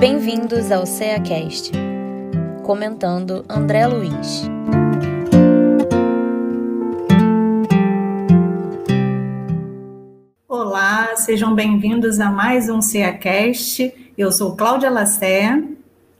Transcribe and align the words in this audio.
Bem-vindos 0.00 0.72
ao 0.72 0.86
CEACast, 0.86 1.72
comentando 2.62 3.44
André 3.46 3.86
Luiz. 3.86 4.48
Olá, 10.48 11.14
sejam 11.16 11.54
bem-vindos 11.54 12.18
a 12.18 12.30
mais 12.30 12.70
um 12.70 12.80
CEACast. 12.80 14.12
Eu 14.16 14.32
sou 14.32 14.56
Cláudia 14.56 14.88
Lacé. 14.88 15.62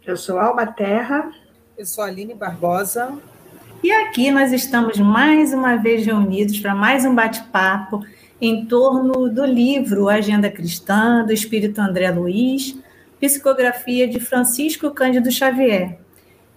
Eu 0.06 0.18
sou 0.18 0.38
Alba 0.38 0.66
Terra. 0.66 1.30
Eu 1.78 1.86
sou 1.86 2.04
Aline 2.04 2.34
Barbosa. 2.34 3.10
E 3.82 3.90
aqui 3.90 4.30
nós 4.30 4.52
estamos 4.52 4.98
mais 4.98 5.54
uma 5.54 5.76
vez 5.76 6.04
reunidos 6.04 6.60
para 6.60 6.74
mais 6.74 7.06
um 7.06 7.14
bate-papo 7.14 8.04
em 8.38 8.66
torno 8.66 9.30
do 9.30 9.46
livro 9.46 10.10
Agenda 10.10 10.50
Cristã, 10.50 11.24
do 11.24 11.32
Espírito 11.32 11.80
André 11.80 12.10
Luiz, 12.10 12.78
psicografia 13.20 14.08
de 14.08 14.18
Francisco 14.18 14.90
Cândido 14.90 15.30
Xavier. 15.30 15.98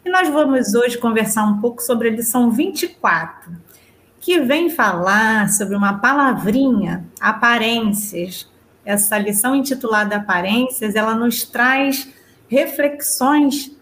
E 0.05 0.09
nós 0.09 0.29
vamos 0.29 0.73
hoje 0.73 0.97
conversar 0.97 1.43
um 1.43 1.59
pouco 1.59 1.81
sobre 1.81 2.07
a 2.07 2.11
lição 2.11 2.49
24, 2.49 3.51
que 4.19 4.39
vem 4.39 4.69
falar 4.69 5.49
sobre 5.49 5.75
uma 5.75 5.99
palavrinha, 5.99 7.05
aparências. 7.19 8.49
Essa 8.85 9.17
lição 9.17 9.55
intitulada 9.55 10.15
Aparências, 10.15 10.95
ela 10.95 11.13
nos 11.13 11.43
traz 11.43 12.09
reflexões 12.47 13.75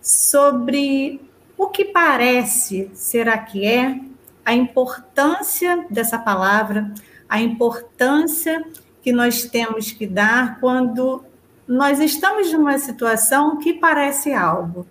sobre 0.00 1.20
o 1.56 1.68
que 1.68 1.84
parece, 1.84 2.90
será 2.94 3.38
que 3.38 3.64
é, 3.66 4.00
a 4.44 4.54
importância 4.54 5.86
dessa 5.88 6.18
palavra, 6.18 6.92
a 7.28 7.40
importância 7.40 8.64
que 9.02 9.12
nós 9.12 9.44
temos 9.44 9.92
que 9.92 10.06
dar 10.06 10.58
quando 10.60 11.24
nós 11.72 12.00
estamos 12.00 12.52
numa 12.52 12.78
situação 12.78 13.58
que 13.58 13.72
parece 13.72 14.32
algo. 14.32 14.86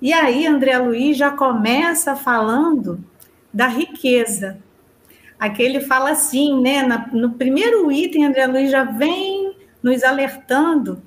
E 0.00 0.12
aí, 0.12 0.46
André 0.46 0.78
Luiz 0.78 1.16
já 1.16 1.30
começa 1.30 2.16
falando 2.16 3.04
da 3.52 3.66
riqueza. 3.66 4.58
Aqui 5.38 5.62
ele 5.62 5.80
fala 5.80 6.10
assim, 6.10 6.58
né? 6.60 6.82
No 7.12 7.32
primeiro 7.32 7.92
item, 7.92 8.24
André 8.24 8.46
Luiz 8.46 8.70
já 8.70 8.84
vem 8.84 9.54
nos 9.82 10.02
alertando 10.02 11.02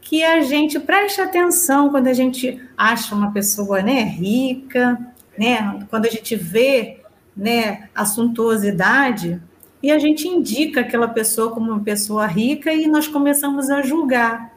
que 0.00 0.22
a 0.22 0.40
gente 0.42 0.78
preste 0.78 1.20
atenção 1.20 1.90
quando 1.90 2.06
a 2.06 2.12
gente 2.12 2.60
acha 2.76 3.14
uma 3.16 3.32
pessoa 3.32 3.82
né, 3.82 4.02
rica, 4.02 4.96
né? 5.36 5.84
Quando 5.90 6.06
a 6.06 6.10
gente 6.10 6.36
vê 6.36 7.00
né, 7.36 7.88
a 7.94 8.04
suntuosidade, 8.04 9.40
e 9.82 9.90
a 9.90 9.98
gente 9.98 10.28
indica 10.28 10.80
aquela 10.80 11.08
pessoa 11.08 11.50
como 11.50 11.72
uma 11.72 11.80
pessoa 11.80 12.26
rica 12.26 12.72
e 12.72 12.86
nós 12.86 13.08
começamos 13.08 13.68
a 13.68 13.82
julgar. 13.82 14.51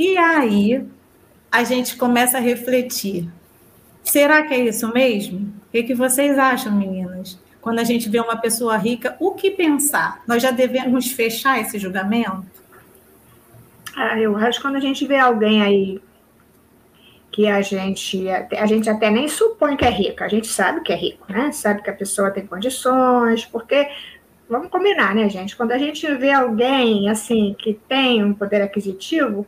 E 0.00 0.16
aí 0.16 0.82
a 1.52 1.62
gente 1.62 1.94
começa 1.94 2.38
a 2.38 2.40
refletir: 2.40 3.28
será 4.02 4.42
que 4.46 4.54
é 4.54 4.64
isso 4.64 4.90
mesmo? 4.94 5.52
O 5.68 5.70
que, 5.70 5.82
que 5.82 5.94
vocês 5.94 6.38
acham, 6.38 6.74
meninas? 6.74 7.38
Quando 7.60 7.80
a 7.80 7.84
gente 7.84 8.08
vê 8.08 8.18
uma 8.18 8.38
pessoa 8.38 8.78
rica, 8.78 9.14
o 9.20 9.32
que 9.32 9.50
pensar? 9.50 10.22
Nós 10.26 10.42
já 10.42 10.52
devemos 10.52 11.10
fechar 11.10 11.60
esse 11.60 11.78
julgamento? 11.78 12.46
Ah, 13.94 14.18
eu 14.18 14.34
acho 14.38 14.58
que 14.58 14.62
quando 14.64 14.76
a 14.76 14.80
gente 14.80 15.06
vê 15.06 15.18
alguém 15.18 15.62
aí 15.62 16.00
que 17.30 17.46
a 17.46 17.60
gente, 17.60 18.26
a 18.30 18.64
gente 18.64 18.88
até 18.88 19.10
nem 19.10 19.28
supõe 19.28 19.76
que 19.76 19.84
é 19.84 19.90
rico, 19.90 20.24
a 20.24 20.28
gente 20.28 20.46
sabe 20.46 20.80
que 20.80 20.94
é 20.94 20.96
rico, 20.96 21.30
né? 21.30 21.52
Sabe 21.52 21.82
que 21.82 21.90
a 21.90 21.94
pessoa 21.94 22.30
tem 22.30 22.46
condições, 22.46 23.44
porque 23.44 23.86
vamos 24.48 24.70
combinar, 24.70 25.14
né, 25.14 25.28
gente? 25.28 25.54
Quando 25.54 25.72
a 25.72 25.78
gente 25.78 26.06
vê 26.14 26.32
alguém 26.32 27.10
assim 27.10 27.54
que 27.58 27.74
tem 27.74 28.24
um 28.24 28.32
poder 28.32 28.62
aquisitivo, 28.62 29.46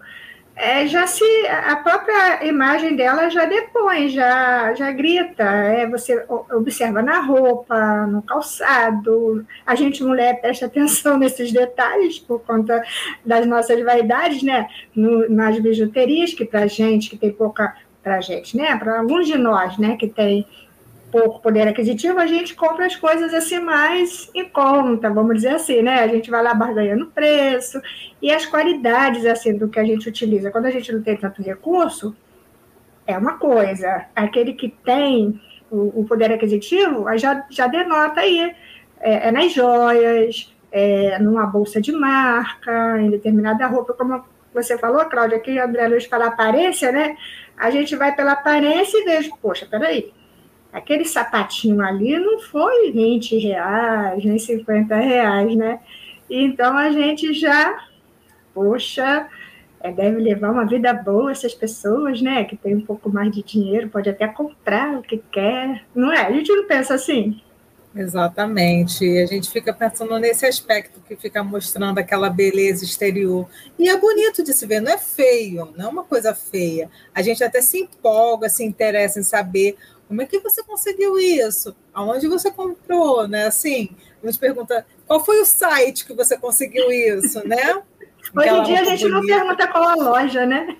é, 0.54 0.86
já 0.86 1.06
se 1.06 1.24
a 1.46 1.76
própria 1.76 2.44
imagem 2.44 2.94
dela 2.94 3.30
já 3.30 3.46
depõe, 3.46 4.08
já 4.10 4.74
já 4.74 4.92
grita. 4.92 5.42
É, 5.42 5.86
você 5.88 6.24
observa 6.50 7.02
na 7.02 7.20
roupa, 7.20 8.06
no 8.06 8.22
calçado. 8.22 9.46
A 9.66 9.74
gente 9.74 10.04
mulher 10.04 10.40
presta 10.40 10.66
atenção 10.66 11.16
nesses 11.18 11.52
detalhes 11.52 12.18
por 12.18 12.40
conta 12.40 12.82
das 13.24 13.46
nossas 13.46 13.82
vaidades, 13.82 14.42
né? 14.42 14.68
No, 14.94 15.28
nas 15.28 15.58
bijuterias 15.58 16.34
que 16.34 16.44
para 16.44 16.66
gente 16.66 17.10
que 17.10 17.16
tem 17.16 17.32
pouca 17.32 17.74
para 18.02 18.20
gente, 18.20 18.56
né? 18.56 18.76
Para 18.76 18.98
alguns 18.98 19.26
de 19.26 19.38
nós, 19.38 19.78
né? 19.78 19.96
Que 19.96 20.08
tem 20.08 20.46
pouco 21.12 21.40
poder 21.40 21.68
aquisitivo, 21.68 22.18
a 22.18 22.26
gente 22.26 22.54
compra 22.54 22.86
as 22.86 22.96
coisas 22.96 23.34
assim 23.34 23.60
mais 23.60 24.30
em 24.34 24.48
conta, 24.48 25.10
vamos 25.10 25.36
dizer 25.36 25.56
assim, 25.56 25.82
né? 25.82 26.02
A 26.02 26.08
gente 26.08 26.30
vai 26.30 26.42
lá 26.42 26.54
barganhando 26.54 27.06
preço 27.08 27.80
e 28.20 28.32
as 28.32 28.46
qualidades 28.46 29.26
assim 29.26 29.54
do 29.56 29.68
que 29.68 29.78
a 29.78 29.84
gente 29.84 30.08
utiliza. 30.08 30.50
Quando 30.50 30.66
a 30.66 30.70
gente 30.70 30.90
não 30.90 31.02
tem 31.02 31.14
tanto 31.16 31.42
recurso, 31.42 32.16
é 33.06 33.16
uma 33.18 33.36
coisa. 33.36 34.06
Aquele 34.16 34.54
que 34.54 34.70
tem 34.70 35.38
o, 35.70 36.00
o 36.00 36.04
poder 36.06 36.32
aquisitivo 36.32 37.06
já, 37.18 37.44
já 37.50 37.66
denota 37.66 38.20
aí. 38.20 38.54
É, 38.98 39.28
é 39.28 39.32
nas 39.32 39.52
joias, 39.52 40.50
é, 40.70 41.18
numa 41.18 41.44
bolsa 41.46 41.80
de 41.80 41.92
marca, 41.92 42.98
em 43.00 43.10
determinada 43.10 43.66
roupa, 43.66 43.92
como 43.92 44.24
você 44.54 44.78
falou, 44.78 45.04
Cláudia, 45.06 45.36
aqui 45.36 45.58
André 45.58 45.88
Luiz 45.88 46.06
fala 46.06 46.26
aparência, 46.26 46.90
né? 46.90 47.16
A 47.56 47.70
gente 47.70 47.94
vai 47.96 48.14
pela 48.14 48.32
aparência 48.32 48.96
e 48.98 49.04
vejo, 49.04 49.30
poxa, 49.42 49.66
peraí, 49.66 50.12
aquele 50.72 51.04
sapatinho 51.04 51.82
ali 51.82 52.18
não 52.18 52.40
foi 52.40 52.90
20 52.90 53.36
reais, 53.38 54.24
nem 54.24 54.38
50 54.38 54.96
reais, 54.96 55.54
né? 55.56 55.80
Então 56.30 56.76
a 56.76 56.90
gente 56.90 57.34
já, 57.34 57.86
poxa, 58.54 59.28
é, 59.80 59.92
deve 59.92 60.20
levar 60.20 60.50
uma 60.50 60.64
vida 60.64 60.94
boa 60.94 61.30
essas 61.30 61.54
pessoas, 61.54 62.22
né? 62.22 62.44
Que 62.44 62.56
tem 62.56 62.74
um 62.74 62.80
pouco 62.80 63.10
mais 63.10 63.30
de 63.30 63.42
dinheiro, 63.42 63.88
pode 63.88 64.08
até 64.08 64.26
comprar 64.26 64.98
o 64.98 65.02
que 65.02 65.22
quer, 65.30 65.84
não 65.94 66.12
é? 66.12 66.26
A 66.26 66.32
gente 66.32 66.50
não 66.50 66.66
pensa 66.66 66.94
assim. 66.94 67.40
Exatamente. 67.94 69.04
A 69.18 69.26
gente 69.26 69.50
fica 69.50 69.72
pensando 69.72 70.18
nesse 70.18 70.46
aspecto 70.46 71.00
que 71.00 71.14
fica 71.14 71.44
mostrando 71.44 71.98
aquela 71.98 72.30
beleza 72.30 72.84
exterior. 72.84 73.48
E 73.78 73.88
é 73.88 73.96
bonito 73.96 74.42
de 74.42 74.52
se 74.52 74.66
ver, 74.66 74.80
não 74.80 74.92
é 74.92 74.98
feio, 74.98 75.72
não 75.76 75.86
é 75.86 75.88
uma 75.88 76.04
coisa 76.04 76.34
feia. 76.34 76.90
A 77.14 77.20
gente 77.20 77.44
até 77.44 77.60
se 77.60 77.78
empolga, 77.78 78.48
se 78.48 78.64
interessa 78.64 79.20
em 79.20 79.22
saber 79.22 79.76
como 80.08 80.20
é 80.20 80.26
que 80.26 80.38
você 80.40 80.62
conseguiu 80.62 81.18
isso? 81.18 81.74
Aonde 81.92 82.28
você 82.28 82.50
comprou, 82.50 83.26
né? 83.26 83.46
Assim, 83.46 83.90
a 84.22 84.26
gente 84.26 84.38
pergunta 84.38 84.86
qual 85.06 85.24
foi 85.24 85.40
o 85.40 85.44
site 85.44 86.04
que 86.04 86.12
você 86.12 86.36
conseguiu 86.36 86.90
isso, 86.92 87.46
né? 87.46 87.82
Hoje 88.36 88.48
em 88.48 88.62
dia 88.62 88.80
a 88.80 88.84
gente 88.84 89.08
bonita. 89.08 89.08
não 89.08 89.26
pergunta 89.26 89.68
qual 89.68 89.84
a 89.88 89.94
loja, 89.94 90.44
né? 90.44 90.76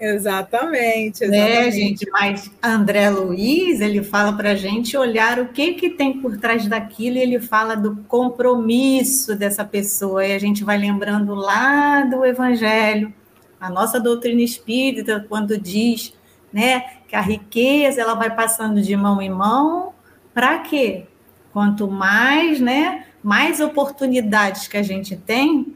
Exatamente, 0.00 1.26
né, 1.26 1.36
exatamente. 1.36 1.64
Né, 1.64 1.70
gente? 1.70 2.10
Mas 2.10 2.50
André 2.62 3.10
Luiz, 3.10 3.80
ele 3.80 4.02
fala 4.02 4.32
para 4.32 4.52
a 4.52 4.54
gente 4.54 4.96
olhar 4.96 5.38
o 5.38 5.48
que, 5.48 5.74
que 5.74 5.90
tem 5.90 6.20
por 6.20 6.38
trás 6.38 6.66
daquilo 6.66 7.18
e 7.18 7.20
ele 7.20 7.38
fala 7.38 7.76
do 7.76 7.96
compromisso 8.08 9.36
dessa 9.36 9.64
pessoa. 9.64 10.26
E 10.26 10.32
a 10.32 10.38
gente 10.38 10.64
vai 10.64 10.78
lembrando 10.78 11.34
lá 11.34 12.02
do 12.04 12.24
Evangelho, 12.24 13.12
a 13.60 13.68
nossa 13.68 14.00
doutrina 14.00 14.40
espírita, 14.40 15.24
quando 15.28 15.58
diz 15.58 16.14
né? 16.52 16.80
Que 17.08 17.16
a 17.16 17.20
riqueza 17.20 18.00
ela 18.00 18.14
vai 18.14 18.34
passando 18.34 18.80
de 18.82 18.96
mão 18.96 19.20
em 19.20 19.30
mão, 19.30 19.92
para 20.34 20.58
quê? 20.58 21.06
Quanto 21.52 21.88
mais, 21.88 22.60
né, 22.60 23.06
mais 23.22 23.60
oportunidades 23.60 24.68
que 24.68 24.76
a 24.76 24.82
gente 24.82 25.16
tem, 25.16 25.74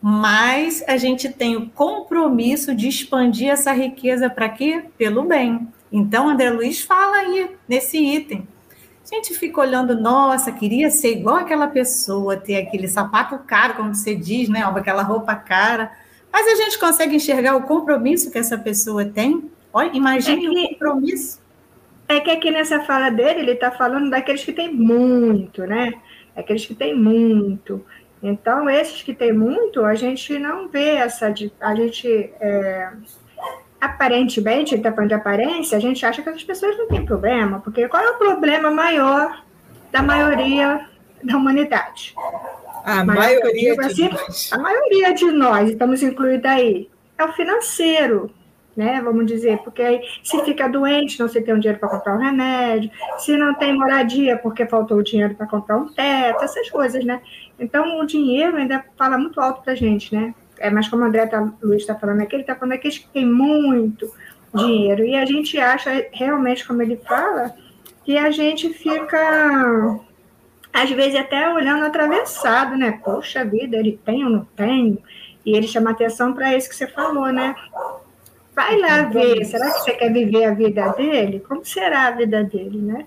mais 0.00 0.84
a 0.86 0.96
gente 0.96 1.28
tem 1.28 1.56
o 1.56 1.68
compromisso 1.70 2.74
de 2.74 2.88
expandir 2.88 3.50
essa 3.50 3.72
riqueza 3.72 4.30
para 4.30 4.48
quê? 4.48 4.84
Pelo 4.96 5.24
bem. 5.24 5.68
Então, 5.90 6.28
André 6.28 6.50
Luiz 6.50 6.80
fala 6.80 7.16
aí 7.16 7.50
nesse 7.68 7.98
item. 7.98 8.46
A 9.10 9.14
gente 9.14 9.34
fica 9.34 9.60
olhando, 9.60 9.98
nossa, 9.98 10.52
queria 10.52 10.90
ser 10.90 11.18
igual 11.18 11.36
aquela 11.36 11.66
pessoa, 11.66 12.36
ter 12.36 12.56
aquele 12.56 12.86
sapato 12.86 13.38
caro, 13.46 13.74
como 13.74 13.94
você 13.94 14.14
diz, 14.14 14.48
né? 14.48 14.62
Aquela 14.62 15.02
roupa 15.02 15.34
cara. 15.34 15.90
Mas 16.30 16.46
a 16.46 16.62
gente 16.62 16.78
consegue 16.78 17.16
enxergar 17.16 17.56
o 17.56 17.62
compromisso 17.62 18.30
que 18.30 18.38
essa 18.38 18.58
pessoa 18.58 19.04
tem 19.04 19.50
Olha, 19.72 19.90
imagine 19.94 20.46
é 20.46 20.50
que, 20.50 20.66
o 20.66 20.68
compromisso. 20.70 21.40
É 22.08 22.20
que 22.20 22.30
aqui 22.30 22.50
nessa 22.50 22.80
fala 22.80 23.10
dele, 23.10 23.40
ele 23.40 23.52
está 23.52 23.70
falando 23.70 24.10
daqueles 24.10 24.44
que 24.44 24.52
têm 24.52 24.72
muito, 24.72 25.62
né? 25.64 25.92
Aqueles 26.34 26.64
que 26.64 26.74
têm 26.74 26.94
muito. 26.94 27.84
Então, 28.22 28.68
esses 28.68 29.02
que 29.02 29.14
têm 29.14 29.32
muito, 29.32 29.84
a 29.84 29.94
gente 29.94 30.38
não 30.38 30.68
vê 30.68 30.96
essa. 30.96 31.32
A 31.60 31.74
gente. 31.74 32.32
É, 32.40 32.90
aparentemente, 33.80 34.74
está 34.74 34.92
falando 34.92 35.08
de 35.08 35.14
aparência, 35.14 35.78
a 35.78 35.80
gente 35.80 36.04
acha 36.04 36.20
que 36.20 36.28
essas 36.28 36.42
pessoas 36.42 36.76
não 36.76 36.88
têm 36.88 37.04
problema, 37.04 37.60
porque 37.60 37.86
qual 37.88 38.02
é 38.02 38.10
o 38.10 38.18
problema 38.18 38.70
maior 38.70 39.44
da 39.92 40.02
maioria 40.02 40.84
da 41.22 41.36
humanidade? 41.36 42.14
A 42.84 43.04
maioria 43.04 43.76
de 43.76 43.84
assim, 43.84 44.08
nós. 44.08 44.52
A 44.52 44.58
maioria 44.58 45.14
de 45.14 45.30
nós, 45.30 45.70
estamos 45.70 46.02
incluídos 46.02 46.50
aí, 46.50 46.90
é 47.16 47.24
o 47.24 47.32
financeiro 47.34 48.32
né? 48.78 49.00
Vamos 49.02 49.26
dizer, 49.26 49.58
porque 49.64 49.82
aí 49.82 50.00
se 50.22 50.40
fica 50.44 50.68
doente, 50.68 51.18
não 51.18 51.28
se 51.28 51.42
tem 51.42 51.52
um 51.52 51.58
dinheiro 51.58 51.80
para 51.80 51.88
comprar 51.88 52.14
um 52.14 52.20
remédio, 52.20 52.88
se 53.18 53.36
não 53.36 53.52
tem 53.54 53.76
moradia 53.76 54.38
porque 54.38 54.64
faltou 54.66 54.98
o 54.98 55.02
dinheiro 55.02 55.34
para 55.34 55.48
comprar 55.48 55.76
um 55.76 55.88
teto, 55.88 56.44
essas 56.44 56.70
coisas, 56.70 57.04
né? 57.04 57.20
Então 57.58 58.00
o 58.00 58.06
dinheiro 58.06 58.56
ainda 58.56 58.84
fala 58.96 59.18
muito 59.18 59.40
alto 59.40 59.62
para 59.62 59.72
a 59.72 59.76
gente, 59.76 60.14
né? 60.14 60.34
é, 60.58 60.70
mas 60.70 60.88
como 60.88 61.02
o 61.02 61.06
André 61.06 61.26
tá, 61.26 61.52
Luiz 61.62 61.82
está 61.82 61.94
falando 61.94 62.20
aqui, 62.20 62.34
ele 62.34 62.42
está 62.42 62.54
falando 62.54 62.74
aqueles 62.74 62.98
que 62.98 63.08
têm 63.08 63.24
muito 63.26 64.12
dinheiro. 64.54 65.04
E 65.04 65.16
a 65.16 65.24
gente 65.24 65.58
acha, 65.58 66.06
realmente, 66.12 66.66
como 66.66 66.82
ele 66.82 66.96
fala, 66.96 67.54
que 68.04 68.16
a 68.16 68.30
gente 68.30 68.70
fica, 68.70 70.00
às 70.72 70.90
vezes, 70.90 71.18
até 71.18 71.52
olhando 71.52 71.84
atravessado, 71.84 72.76
né? 72.76 73.00
Poxa 73.04 73.44
vida, 73.44 73.76
ele 73.76 73.98
tem 74.04 74.24
ou 74.24 74.30
não 74.30 74.44
tem? 74.56 74.98
E 75.44 75.56
ele 75.56 75.68
chama 75.68 75.90
atenção 75.90 76.32
para 76.32 76.56
isso 76.56 76.68
que 76.68 76.76
você 76.76 76.86
falou, 76.86 77.32
né? 77.32 77.54
Vai 78.54 78.76
lá 78.78 79.02
ver, 79.02 79.44
será 79.44 79.70
que 79.70 79.80
você 79.80 79.92
quer 79.92 80.12
viver 80.12 80.44
a 80.44 80.54
vida 80.54 80.88
dele? 80.90 81.44
Como 81.46 81.64
será 81.64 82.08
a 82.08 82.10
vida 82.10 82.42
dele, 82.42 82.78
né? 82.78 83.06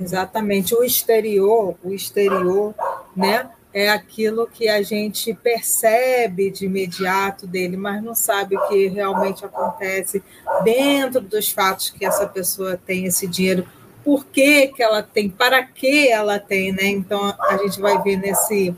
Exatamente, 0.00 0.74
o 0.74 0.84
exterior, 0.84 1.76
o 1.82 1.92
exterior, 1.92 2.74
né? 3.16 3.48
É 3.74 3.90
aquilo 3.90 4.46
que 4.46 4.68
a 4.68 4.80
gente 4.82 5.34
percebe 5.34 6.48
de 6.48 6.64
imediato 6.64 7.44
dele, 7.44 7.76
mas 7.76 8.00
não 8.00 8.14
sabe 8.14 8.56
o 8.56 8.68
que 8.68 8.86
realmente 8.86 9.44
acontece 9.44 10.22
dentro 10.62 11.20
dos 11.20 11.50
fatos 11.50 11.90
que 11.90 12.06
essa 12.06 12.24
pessoa 12.24 12.76
tem 12.76 13.04
esse 13.04 13.26
dinheiro, 13.26 13.66
por 14.04 14.26
que, 14.26 14.68
que 14.68 14.82
ela 14.82 15.02
tem, 15.02 15.28
para 15.28 15.62
que 15.64 16.08
ela 16.08 16.38
tem, 16.38 16.70
né? 16.72 16.86
Então 16.86 17.34
a 17.40 17.56
gente 17.56 17.80
vai 17.80 18.00
ver 18.00 18.16
nesse, 18.16 18.72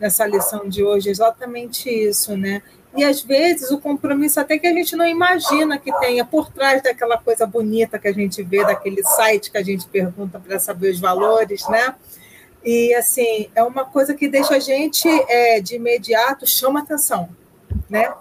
nessa 0.00 0.26
lição 0.26 0.68
de 0.68 0.82
hoje 0.82 1.10
exatamente 1.10 1.88
isso, 1.88 2.36
né? 2.36 2.60
E 2.96 3.04
às 3.04 3.22
vezes 3.22 3.70
o 3.70 3.78
compromisso 3.78 4.40
até 4.40 4.58
que 4.58 4.66
a 4.66 4.72
gente 4.72 4.96
não 4.96 5.06
imagina 5.06 5.78
que 5.78 5.96
tenha 6.00 6.24
por 6.24 6.50
trás 6.50 6.82
daquela 6.82 7.16
coisa 7.16 7.46
bonita 7.46 7.98
que 7.98 8.08
a 8.08 8.12
gente 8.12 8.42
vê, 8.42 8.64
daquele 8.64 9.04
site 9.04 9.50
que 9.50 9.58
a 9.58 9.62
gente 9.62 9.86
pergunta 9.86 10.40
para 10.40 10.58
saber 10.58 10.90
os 10.90 10.98
valores, 10.98 11.68
né? 11.68 11.94
E 12.64 12.94
assim, 12.94 13.48
é 13.54 13.62
uma 13.62 13.84
coisa 13.84 14.14
que 14.14 14.28
deixa 14.28 14.56
a 14.56 14.58
gente 14.58 15.08
é, 15.28 15.60
de 15.60 15.76
imediato 15.76 16.46
chama 16.46 16.80
atenção, 16.80 17.28
né? 17.88 18.12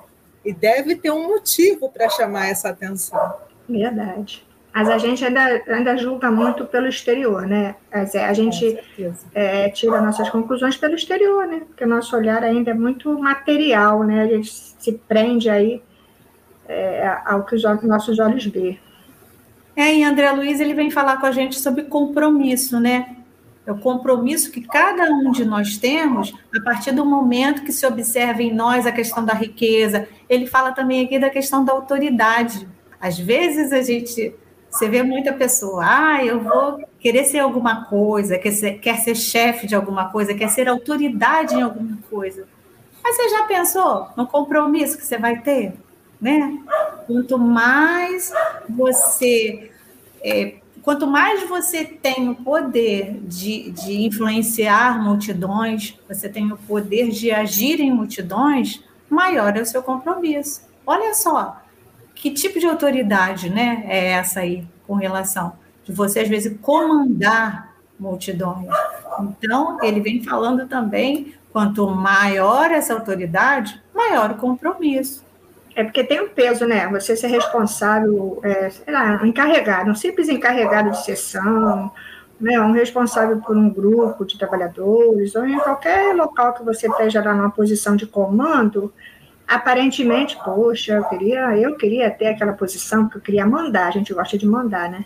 E 0.46 0.54
deve 0.54 0.96
ter 0.96 1.12
um 1.12 1.28
motivo 1.28 1.90
para 1.90 2.10
chamar 2.10 2.48
essa 2.48 2.70
atenção. 2.70 3.34
Verdade. 3.68 4.48
Mas 4.74 4.88
a 4.88 4.98
gente 4.98 5.26
ainda, 5.26 5.62
ainda 5.68 5.98
julga 5.98 6.32
muito 6.32 6.64
pelo 6.66 6.88
exterior, 6.88 7.46
né? 7.46 7.76
A 7.92 8.34
gente 8.34 8.80
é, 9.34 9.70
tira 9.70 10.00
nossas 10.00 10.30
conclusões 10.30 10.78
pelo 10.78 10.96
exterior, 10.96 11.46
né? 11.48 11.64
Porque 11.68 11.84
o 11.84 11.88
nosso 11.88 12.16
olhar 12.16 12.44
ainda 12.44 12.72
é 12.72 12.74
muito 12.74 13.18
material, 13.20 14.04
né? 14.04 14.22
A 14.22 14.28
gente 14.28 14.50
se 14.54 14.94
prende 14.94 15.50
aí 15.50 15.82
é, 16.68 17.18
ao 17.26 17.44
que 17.44 17.56
os 17.56 17.64
nossos 17.84 18.20
olhos 18.20 18.46
vê. 18.46 18.78
É, 19.76 19.96
e 19.96 20.04
André 20.04 20.32
Luiz 20.32 20.60
ele 20.60 20.74
vem 20.74 20.92
falar 20.92 21.18
com 21.18 21.26
a 21.26 21.32
gente 21.32 21.60
sobre 21.60 21.84
compromisso, 21.84 22.80
né? 22.80 23.16
É 23.66 23.72
o 23.72 23.78
compromisso 23.78 24.52
que 24.52 24.62
cada 24.62 25.04
um 25.12 25.32
de 25.32 25.46
nós 25.46 25.78
temos 25.78 26.34
a 26.56 26.62
partir 26.62 26.92
do 26.92 27.06
momento 27.06 27.64
que 27.64 27.72
se 27.72 27.86
observa 27.86 28.42
em 28.42 28.54
nós 28.54 28.88
a 28.88 28.92
questão 28.92 29.24
da 29.24 29.34
riqueza. 29.34 30.08
Ele 30.28 30.48
fala 30.48 30.72
também 30.72 31.06
aqui 31.06 31.20
da 31.20 31.30
questão 31.30 31.64
da 31.64 31.74
autoridade. 31.74 32.68
Às 33.00 33.20
vezes 33.20 33.72
a 33.72 33.82
gente 33.82 34.34
você 34.70 34.88
vê 34.88 35.02
muita 35.02 35.34
pessoa, 35.34 35.84
ah, 35.84 36.24
eu 36.24 36.42
vou 36.42 36.80
querer 37.00 37.26
ser 37.26 37.40
alguma 37.40 37.86
coisa, 37.86 38.38
quer 38.38 38.52
ser, 38.52 38.74
quer 38.80 39.00
ser 39.00 39.16
chefe 39.16 39.66
de 39.66 39.74
alguma 39.74 40.12
coisa, 40.12 40.34
quer 40.34 40.50
ser 40.50 40.68
autoridade 40.70 41.56
em 41.56 41.62
alguma 41.62 41.98
coisa. 42.10 42.48
Mas 43.04 43.16
você 43.16 43.30
já 43.30 43.44
pensou 43.44 44.08
no 44.16 44.28
compromisso 44.28 44.98
que 44.98 45.06
você 45.06 45.18
vai 45.18 45.42
ter? 45.42 45.74
Né? 46.22 46.60
Quanto 47.08 47.38
mais 47.40 48.32
você. 48.70 49.72
É, 50.22 50.56
quanto 50.81 51.08
mais 51.08 51.48
você 51.48 51.86
tem 51.86 52.30
o 52.30 52.36
poder 52.36 53.20
de, 53.24 53.72
de 53.72 54.06
influenciar 54.06 55.02
multidões, 55.02 55.98
você 56.08 56.30
tem 56.30 56.52
o 56.52 56.58
poder 56.58 57.10
de 57.10 57.31
agir 57.31 57.80
em 57.80 57.92
multidões, 57.92 58.84
maior 59.10 59.56
é 59.58 59.62
o 59.62 59.66
seu 59.66 59.81
compromisso. 59.81 60.62
Olha 60.86 61.14
só, 61.14 61.62
que 62.16 62.31
tipo 62.31 62.60
de 62.60 62.68
autoridade 62.68 63.50
né, 63.50 63.84
é 63.88 64.10
essa 64.12 64.42
aí 64.42 64.66
com 64.86 64.96
relação 64.96 65.54
de 65.84 65.92
você, 65.92 66.22
às 66.22 66.30
vezes, 66.30 66.58
comandar 66.62 67.76
multidões? 68.00 68.68
Então, 69.22 69.84
ele 69.84 70.00
vem 70.00 70.24
falando 70.24 70.68
também, 70.68 71.34
quanto 71.52 71.90
maior 71.90 72.72
essa 72.72 72.94
autoridade, 72.94 73.81
maior 73.94 74.31
o 74.31 74.36
compromisso. 74.36 75.24
É 75.75 75.83
porque 75.83 76.04
tem 76.04 76.21
um 76.21 76.30
peso, 76.30 76.66
né? 76.66 76.88
Você 76.89 77.16
ser 77.16 77.27
responsável, 77.27 78.39
é, 78.44 78.69
sei 78.69 78.94
lá, 78.94 79.19
um 79.21 79.25
encarregado, 79.25 79.92
um 79.92 79.95
simples 79.95 80.27
encarregado 80.27 80.92
de 80.92 81.04
sessão, 81.04 81.92
né? 82.39 82.60
um 82.60 82.71
responsável 82.71 83.38
por 83.38 83.56
um 83.56 83.69
grupo 83.69 84.25
de 84.25 84.38
trabalhadores, 84.38 85.36
ou 85.36 85.45
em 85.45 85.60
qualquer 85.60 86.16
local 86.16 86.54
que 86.54 86.63
você 86.63 86.88
esteja 86.88 87.24
lá 87.24 87.33
numa 87.33 87.51
posição 87.51 87.95
de 87.95 88.07
comando, 88.07 88.94
aparentemente, 89.48 90.38
poxa, 90.44 90.94
eu 90.94 91.04
queria, 91.06 91.57
eu 91.57 91.75
queria 91.75 92.10
ter 92.10 92.27
aquela 92.27 92.54
posição, 92.54 93.06
porque 93.06 93.18
eu 93.18 93.21
queria 93.21 93.45
mandar, 93.45 93.88
a 93.88 93.92
gente 93.92 94.13
gosta 94.13 94.38
de 94.38 94.45
mandar, 94.45 94.89
né? 94.89 95.06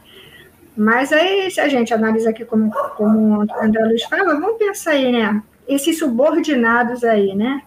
Mas 0.76 1.14
aí, 1.14 1.50
se 1.52 1.62
a 1.62 1.68
gente 1.68 1.94
analisa 1.94 2.32
aqui 2.32 2.44
como, 2.44 2.72
como 2.96 3.38
o 3.38 3.42
André 3.42 3.84
Luiz 3.86 4.04
fala, 4.04 4.34
vamos 4.40 4.58
pensar 4.58 4.92
aí, 4.92 5.12
né? 5.12 5.42
Esses 5.68 6.00
subordinados 6.00 7.04
aí, 7.04 7.36
né? 7.36 7.62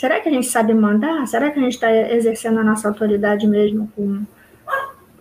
Será 0.00 0.18
que 0.18 0.30
a 0.30 0.32
gente 0.32 0.46
sabe 0.46 0.72
mandar? 0.72 1.26
Será 1.26 1.50
que 1.50 1.58
a 1.58 1.62
gente 1.62 1.74
está 1.74 1.94
exercendo 1.94 2.58
a 2.58 2.64
nossa 2.64 2.88
autoridade 2.88 3.46
mesmo 3.46 3.92
com... 3.94 4.24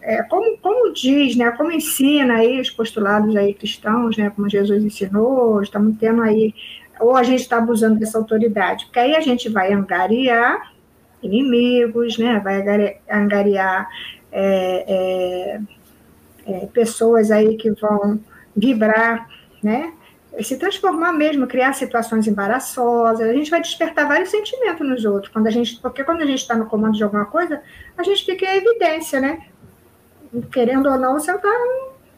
É, 0.02 0.24
como, 0.24 0.58
como 0.60 0.94
diz, 0.94 1.36
né? 1.36 1.52
Como 1.52 1.70
ensina 1.70 2.36
aí 2.36 2.62
os 2.62 2.70
postulados 2.70 3.36
aí 3.36 3.54
cristãos, 3.54 4.16
né? 4.16 4.30
Como 4.34 4.50
Jesus 4.50 4.82
ensinou, 4.82 5.62
estamos 5.62 5.98
tendo 5.98 6.22
aí... 6.22 6.56
Ou 6.98 7.18
a 7.18 7.24
gente 7.24 7.42
está 7.42 7.58
abusando 7.58 8.00
dessa 8.00 8.18
autoridade? 8.18 8.86
Porque 8.86 9.00
aí 9.00 9.18
a 9.18 9.20
gente 9.20 9.50
vai 9.50 9.74
angariar 9.74 10.72
inimigos, 11.22 12.18
né? 12.18 12.40
vai 12.40 12.62
angariar 13.12 13.86
é, 14.32 14.86
é, 14.88 15.60
é, 16.54 16.66
pessoas 16.68 17.32
aí 17.32 17.58
que 17.58 17.72
vão 17.72 18.18
vibrar, 18.56 19.28
né? 19.62 19.92
Se 20.42 20.58
transformar 20.58 21.12
mesmo, 21.12 21.48
criar 21.48 21.74
situações 21.74 22.28
embaraçosas, 22.28 23.28
a 23.28 23.34
gente 23.34 23.50
vai 23.50 23.62
despertar 23.62 24.08
vários 24.08 24.30
sentimentos 24.30 24.88
nos 24.88 25.04
outros, 25.04 25.34
quando 25.34 25.48
a 25.48 25.52
gente, 25.52 25.78
porque 25.82 26.04
quando 26.04 26.22
a 26.22 26.26
gente 26.26 26.40
está 26.40 26.56
no 26.56 26.68
comando 26.68 26.96
de 26.96 27.04
alguma 27.04 27.26
coisa, 27.26 27.62
a 27.98 28.04
gente 28.04 28.24
fica 28.24 28.46
em 28.46 28.58
evidência, 28.58 29.20
né? 29.20 29.48
Querendo 30.52 30.90
ou 30.90 30.98
não, 30.98 31.14
você 31.14 31.32
está 31.34 31.52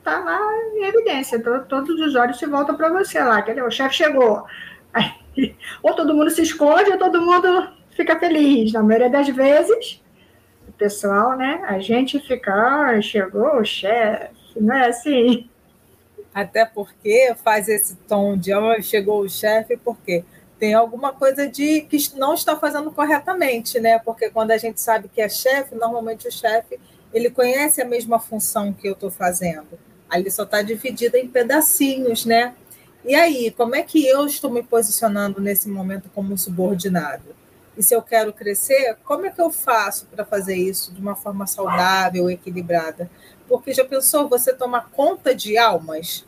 tá 0.03 0.19
lá 0.19 0.39
em 0.73 0.83
evidência, 0.83 1.41
todos 1.41 1.99
os 1.99 2.15
olhos 2.15 2.37
se 2.37 2.45
voltam 2.45 2.75
para 2.75 2.89
você 2.89 3.19
lá, 3.19 3.39
entendeu? 3.39 3.65
O 3.65 3.71
chefe 3.71 3.95
chegou. 3.95 4.45
Aí, 4.93 5.11
ou 5.81 5.93
todo 5.93 6.13
mundo 6.13 6.29
se 6.29 6.41
esconde, 6.41 6.91
ou 6.91 6.97
todo 6.97 7.21
mundo 7.21 7.69
fica 7.91 8.19
feliz. 8.19 8.73
Na 8.73 8.83
maioria 8.83 9.09
das 9.09 9.27
vezes, 9.29 10.01
o 10.67 10.71
pessoal, 10.73 11.37
né? 11.37 11.63
A 11.65 11.79
gente 11.79 12.19
fica, 12.19 12.53
ah, 12.53 13.01
chegou 13.01 13.57
o 13.57 13.65
chefe, 13.65 14.59
não 14.59 14.75
é 14.75 14.89
assim. 14.89 15.49
Até 16.33 16.65
porque 16.65 17.35
faz 17.43 17.67
esse 17.67 17.95
tom 18.07 18.37
de 18.37 18.53
oh, 18.53 18.81
chegou 18.81 19.21
o 19.21 19.29
chefe, 19.29 19.77
porque 19.77 20.23
tem 20.57 20.73
alguma 20.73 21.11
coisa 21.11 21.47
de 21.47 21.81
que 21.81 21.97
não 22.15 22.33
está 22.33 22.55
fazendo 22.55 22.91
corretamente, 22.91 23.79
né? 23.79 23.99
Porque 23.99 24.29
quando 24.29 24.51
a 24.51 24.57
gente 24.57 24.79
sabe 24.79 25.09
que 25.09 25.21
é 25.21 25.27
chefe, 25.27 25.75
normalmente 25.75 26.27
o 26.27 26.31
chefe 26.31 26.79
ele 27.13 27.29
conhece 27.29 27.81
a 27.81 27.85
mesma 27.85 28.19
função 28.19 28.71
que 28.71 28.87
eu 28.87 28.93
estou 28.93 29.11
fazendo. 29.11 29.67
Ali 30.09 30.29
só 30.29 30.43
está 30.43 30.61
dividida 30.61 31.17
em 31.17 31.27
pedacinhos, 31.27 32.25
né? 32.25 32.53
E 33.03 33.15
aí, 33.15 33.51
como 33.51 33.75
é 33.75 33.81
que 33.81 34.05
eu 34.05 34.25
estou 34.25 34.51
me 34.51 34.61
posicionando 34.61 35.41
nesse 35.41 35.67
momento 35.67 36.09
como 36.13 36.37
subordinado? 36.37 37.35
E 37.77 37.81
se 37.81 37.95
eu 37.95 38.01
quero 38.01 38.33
crescer, 38.33 38.97
como 39.03 39.25
é 39.25 39.29
que 39.29 39.41
eu 39.41 39.49
faço 39.49 40.05
para 40.07 40.25
fazer 40.25 40.55
isso 40.55 40.93
de 40.93 40.99
uma 40.99 41.15
forma 41.15 41.47
saudável, 41.47 42.29
equilibrada? 42.29 43.09
Porque 43.47 43.73
já 43.73 43.85
pensou 43.85 44.27
você 44.27 44.53
tomar 44.53 44.89
conta 44.91 45.33
de 45.33 45.57
almas? 45.57 46.25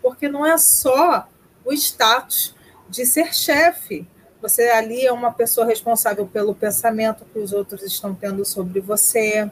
Porque 0.00 0.28
não 0.28 0.46
é 0.46 0.56
só 0.56 1.28
o 1.64 1.72
status 1.72 2.54
de 2.88 3.04
ser 3.06 3.34
chefe. 3.34 4.06
Você 4.40 4.68
ali 4.68 5.04
é 5.04 5.12
uma 5.12 5.32
pessoa 5.32 5.66
responsável 5.66 6.26
pelo 6.26 6.54
pensamento 6.54 7.24
que 7.32 7.38
os 7.38 7.52
outros 7.52 7.82
estão 7.82 8.14
tendo 8.14 8.44
sobre 8.44 8.80
você. 8.80 9.50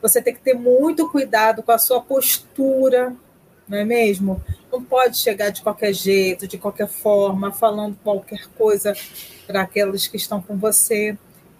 Você 0.00 0.22
tem 0.22 0.34
que 0.34 0.40
ter 0.40 0.54
muito 0.54 1.10
cuidado 1.10 1.62
com 1.62 1.72
a 1.72 1.78
sua 1.78 2.00
postura, 2.00 3.16
não 3.68 3.78
é 3.78 3.84
mesmo? 3.84 4.42
Não 4.72 4.82
pode 4.82 5.18
chegar 5.18 5.50
de 5.50 5.62
qualquer 5.62 5.92
jeito, 5.92 6.46
de 6.46 6.58
qualquer 6.58 6.88
forma, 6.88 7.52
falando 7.52 7.96
qualquer 8.02 8.46
coisa 8.56 8.94
para 9.46 9.62
aqueles 9.62 10.06
que 10.06 10.16
estão 10.16 10.40
com 10.40 10.56
você 10.56 11.16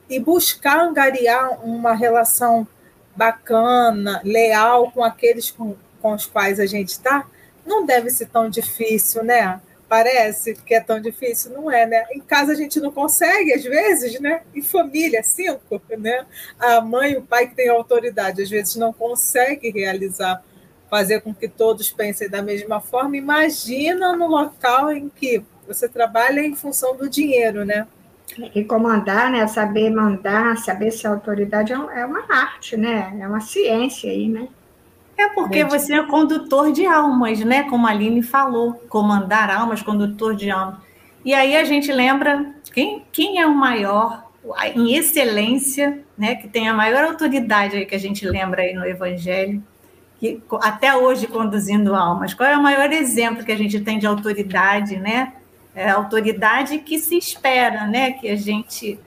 e 0.09 0.19
buscar 0.19 0.81
angariar 0.81 1.65
uma 1.65 1.95
relação 1.95 2.67
bacana, 3.15 4.21
leal 4.25 4.91
com 4.93 5.03
aqueles 5.03 5.51
com, 5.51 5.75
com 6.01 6.15
os 6.15 6.25
quais 6.25 6.61
a 6.61 6.67
gente 6.67 6.91
está, 6.91 7.27
não 7.67 7.85
deve 7.85 8.11
ser 8.11 8.27
tão 8.27 8.49
difícil, 8.49 9.23
né? 9.25 9.61
Parece 9.89 10.55
que 10.55 10.75
é 10.75 10.81
tão 10.81 11.01
difícil, 11.01 11.51
não 11.51 11.71
é, 11.71 11.87
né? 11.87 12.05
Em 12.13 12.21
casa 12.21 12.53
a 12.53 12.55
gente 12.55 12.79
não 12.79 12.93
consegue, 12.93 13.53
às 13.55 13.65
vezes, 13.65 14.21
né? 14.21 14.43
Em 14.55 14.63
família, 14.63 15.23
cinco, 15.23 15.81
né? 15.99 16.27
A 16.59 16.81
mãe 16.81 17.13
e 17.13 17.17
o 17.17 17.23
pai 17.23 17.49
que 17.49 17.55
têm 17.55 17.69
autoridade, 17.69 18.43
às 18.43 18.51
vezes 18.51 18.77
não 18.77 18.93
consegue 18.93 19.71
realizar, 19.71 20.43
fazer 20.91 21.21
com 21.21 21.35
que 21.35 21.49
todos 21.49 21.91
pensem 21.91 22.29
da 22.29 22.43
mesma 22.43 22.81
forma. 22.81 23.17
Imagina 23.17 24.17
no 24.17 24.27
local 24.27 24.91
em 24.91 25.09
que 25.09 25.43
você 25.67 25.89
trabalha 25.89 26.41
em 26.41 26.55
função 26.55 26.97
do 26.97 27.09
dinheiro, 27.09 27.65
né? 27.65 27.87
E 28.55 28.65
comandar, 28.65 29.31
né? 29.31 29.47
Saber 29.47 29.91
mandar, 29.91 30.57
saber 30.59 30.91
ser 30.91 31.09
autoridade 31.09 31.73
é, 31.73 31.77
é 31.77 32.07
uma 32.07 32.25
arte, 32.29 32.77
né? 32.77 33.17
É 33.21 33.27
uma 33.27 33.41
ciência 33.41 34.11
aí, 34.11 34.29
né? 34.29 34.49
É 35.17 35.29
porque 35.31 35.65
você 35.65 35.95
é 35.95 36.07
condutor 36.07 36.73
de 36.73 36.87
almas, 36.87 37.41
né? 37.41 37.65
Como 37.65 37.87
a 37.87 37.91
Aline 37.91 38.23
falou, 38.23 38.75
comandar 38.89 39.51
almas, 39.51 39.83
condutor 39.83 40.35
de 40.37 40.49
almas. 40.51 40.79
E 41.25 41.35
aí 41.35 41.57
a 41.57 41.65
gente 41.65 41.91
lembra 41.93 42.55
quem, 42.73 43.05
quem 43.11 43.41
é 43.41 43.47
o 43.47 43.55
maior 43.55 44.25
em 44.77 44.95
excelência, 44.95 46.05
né? 46.17 46.37
Que 46.37 46.49
tem 46.49 46.69
a 46.69 46.75
maior 46.75 47.05
autoridade 47.05 47.77
aí 47.77 47.85
que 47.85 47.97
a 47.97 47.99
gente 47.99 48.25
lembra 48.25 48.63
aí 48.63 48.73
no 48.73 48.87
Evangelho, 48.87 49.63
que 50.19 50.41
até 50.61 50.97
hoje 50.97 51.27
conduzindo 51.27 51.95
almas. 51.95 52.35
Qual 52.35 52.49
é 52.49 52.57
o 52.57 52.63
maior 52.63 52.93
exemplo 52.93 53.45
que 53.45 53.53
a 53.53 53.57
gente 53.57 53.81
tem 53.81 53.99
de 53.99 54.07
autoridade, 54.07 54.97
né? 54.97 55.33
É 55.75 55.91
a 55.91 55.95
autoridade 55.95 56.79
que 56.79 56.99
se 56.99 57.17
espera, 57.17 57.87
né? 57.87 58.13
Que 58.13 58.29
a 58.29 58.37
gente 58.37 58.99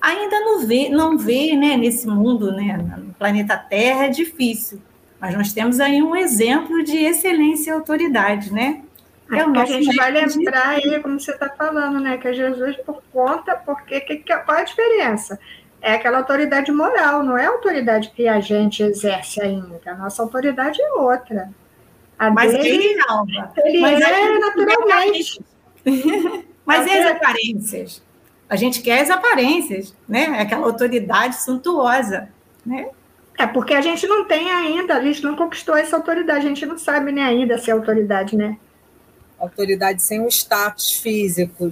ainda 0.00 0.40
não 0.40 0.66
vê, 0.66 0.88
não 0.88 1.16
vê, 1.16 1.54
né? 1.54 1.76
Nesse 1.76 2.06
mundo, 2.06 2.52
né? 2.52 2.76
No 2.98 3.14
planeta 3.14 3.56
Terra 3.56 4.06
é 4.06 4.08
difícil 4.08 4.80
mas 5.20 5.34
nós 5.34 5.52
temos 5.52 5.80
aí 5.80 6.02
um 6.02 6.14
exemplo 6.14 6.82
de 6.84 6.96
excelência 6.98 7.70
e 7.70 7.74
autoridade, 7.74 8.52
né? 8.52 8.82
É 9.32 9.44
o 9.44 9.50
nosso 9.50 9.72
a 9.72 9.80
gente 9.80 9.96
vai 9.96 10.12
lembrar 10.12 10.68
aí, 10.68 11.00
como 11.00 11.18
você 11.18 11.32
está 11.32 11.48
falando, 11.48 11.98
né? 11.98 12.16
Que 12.16 12.28
é 12.28 12.32
Jesus 12.32 12.76
por 12.84 13.02
conta, 13.12 13.56
porque 13.56 14.00
que, 14.00 14.16
que, 14.18 14.36
qual 14.36 14.58
é 14.58 14.60
a 14.60 14.64
diferença? 14.64 15.38
É 15.80 15.94
aquela 15.94 16.18
autoridade 16.18 16.72
moral, 16.72 17.22
não 17.22 17.36
é 17.38 17.46
a 17.46 17.50
autoridade 17.50 18.10
que 18.14 18.26
a 18.26 18.40
gente 18.40 18.82
exerce 18.82 19.40
ainda. 19.40 19.80
A 19.86 19.94
nossa 19.94 20.22
autoridade 20.22 20.80
é 20.80 20.92
outra. 20.92 21.50
A 22.18 22.30
Mas 22.30 22.52
dele, 22.52 22.68
ele, 22.68 23.04
Alba, 23.08 23.52
ele 23.56 23.80
Mas 23.80 24.00
é 24.00 24.38
naturalmente. 24.38 25.44
Mas 26.64 26.86
e 26.86 26.90
as 26.90 27.10
aparências? 27.12 28.02
A 28.48 28.56
gente 28.56 28.80
quer 28.80 29.00
as 29.00 29.10
aparências, 29.10 29.94
né? 30.08 30.40
Aquela 30.40 30.66
autoridade 30.66 31.42
suntuosa, 31.42 32.28
né? 32.64 32.88
É 33.38 33.46
porque 33.46 33.74
a 33.74 33.80
gente 33.82 34.06
não 34.06 34.24
tem 34.24 34.50
ainda, 34.50 34.96
a 34.96 35.02
gente 35.02 35.22
não 35.22 35.36
conquistou 35.36 35.76
essa 35.76 35.96
autoridade, 35.96 36.46
a 36.46 36.48
gente 36.48 36.64
não 36.64 36.78
sabe 36.78 37.12
nem 37.12 37.22
ainda 37.22 37.58
se 37.58 37.70
é 37.70 37.72
autoridade, 37.72 38.34
né? 38.34 38.56
Autoridade 39.38 40.02
sem 40.02 40.20
um 40.20 40.28
status 40.28 40.92
físico, 40.92 41.70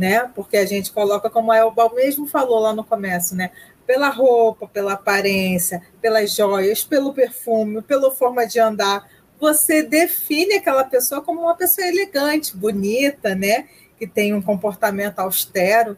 né? 0.00 0.30
Porque 0.34 0.56
a 0.56 0.64
gente 0.64 0.90
coloca, 0.90 1.28
como 1.28 1.52
a 1.52 1.58
Elba 1.58 1.92
mesmo 1.94 2.26
falou 2.26 2.58
lá 2.58 2.72
no 2.72 2.82
começo, 2.82 3.36
né? 3.36 3.50
Pela 3.86 4.08
roupa, 4.08 4.66
pela 4.66 4.94
aparência, 4.94 5.82
pelas 6.00 6.34
joias, 6.34 6.82
pelo 6.82 7.12
perfume, 7.12 7.82
pela 7.82 8.10
forma 8.10 8.46
de 8.46 8.58
andar. 8.58 9.06
Você 9.38 9.82
define 9.82 10.54
aquela 10.54 10.84
pessoa 10.84 11.20
como 11.20 11.42
uma 11.42 11.54
pessoa 11.54 11.86
elegante, 11.86 12.56
bonita, 12.56 13.34
né? 13.34 13.68
Que 13.98 14.06
tem 14.06 14.32
um 14.32 14.40
comportamento 14.40 15.18
austero, 15.18 15.96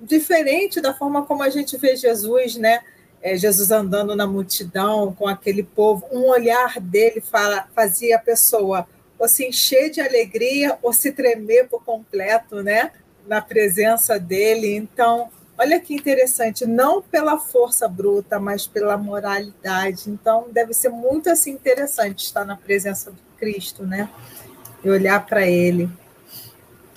diferente 0.00 0.80
da 0.80 0.94
forma 0.94 1.26
como 1.26 1.42
a 1.42 1.50
gente 1.50 1.76
vê 1.76 1.96
Jesus, 1.96 2.56
né? 2.56 2.80
é, 3.22 3.36
Jesus 3.36 3.70
andando 3.70 4.16
na 4.16 4.26
multidão 4.26 5.12
com 5.12 5.28
aquele 5.28 5.62
povo, 5.62 6.06
um 6.10 6.28
olhar 6.28 6.80
dele 6.80 7.20
fala, 7.20 7.68
fazia 7.74 8.16
a 8.16 8.20
pessoa 8.20 8.86
ou 9.18 9.28
se 9.28 9.46
encher 9.46 9.90
de 9.90 10.00
alegria 10.00 10.78
ou 10.82 10.92
se 10.92 11.12
tremer 11.12 11.68
por 11.68 11.84
completo, 11.84 12.62
né? 12.62 12.90
Na 13.30 13.40
presença 13.40 14.18
dele. 14.18 14.74
Então, 14.74 15.28
olha 15.56 15.78
que 15.78 15.94
interessante, 15.94 16.66
não 16.66 17.00
pela 17.00 17.38
força 17.38 17.86
bruta, 17.86 18.40
mas 18.40 18.66
pela 18.66 18.96
moralidade. 18.96 20.10
Então, 20.10 20.48
deve 20.50 20.74
ser 20.74 20.88
muito 20.88 21.30
assim 21.30 21.52
interessante 21.52 22.24
estar 22.24 22.44
na 22.44 22.56
presença 22.56 23.12
de 23.12 23.18
Cristo, 23.38 23.86
né? 23.86 24.08
E 24.82 24.90
olhar 24.90 25.24
para 25.24 25.46
ele. 25.46 25.88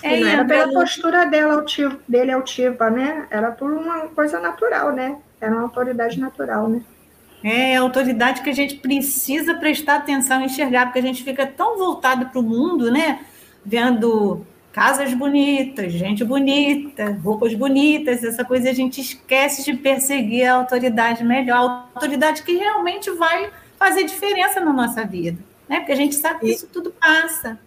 É, 0.01 0.19
não 0.19 0.27
era 0.27 0.45
pela 0.45 0.73
postura 0.73 1.25
dela 1.25 1.53
altiva, 1.53 1.99
dele 2.07 2.31
altiva, 2.31 2.89
né? 2.89 3.27
Era 3.29 3.51
por 3.51 3.71
uma 3.71 4.07
coisa 4.07 4.39
natural, 4.39 4.91
né? 4.91 5.17
Era 5.39 5.53
uma 5.53 5.61
autoridade 5.61 6.19
natural, 6.19 6.67
né? 6.67 6.81
É, 7.43 7.75
a 7.75 7.81
autoridade 7.81 8.41
que 8.41 8.49
a 8.49 8.53
gente 8.53 8.75
precisa 8.75 9.53
prestar 9.55 9.97
atenção 9.97 10.41
e 10.41 10.45
enxergar, 10.45 10.85
porque 10.87 10.99
a 10.99 11.03
gente 11.03 11.23
fica 11.23 11.45
tão 11.45 11.77
voltado 11.77 12.25
para 12.27 12.39
o 12.39 12.43
mundo, 12.43 12.89
né? 12.89 13.19
Vendo 13.65 14.45
casas 14.73 15.13
bonitas, 15.13 15.93
gente 15.93 16.25
bonita, 16.25 17.11
roupas 17.23 17.53
bonitas, 17.53 18.23
essa 18.23 18.43
coisa, 18.43 18.71
a 18.71 18.73
gente 18.73 18.99
esquece 18.99 19.63
de 19.63 19.77
perseguir 19.77 20.47
a 20.47 20.55
autoridade 20.55 21.23
melhor, 21.23 21.59
a 21.59 21.89
autoridade 21.93 22.41
que 22.41 22.53
realmente 22.53 23.09
vai 23.11 23.51
fazer 23.77 24.03
diferença 24.03 24.59
na 24.59 24.73
nossa 24.73 25.05
vida, 25.05 25.37
né? 25.69 25.79
Porque 25.79 25.91
a 25.91 25.95
gente 25.95 26.15
sabe 26.15 26.39
que 26.39 26.51
isso 26.51 26.67
tudo 26.73 26.91
passa. 26.91 27.59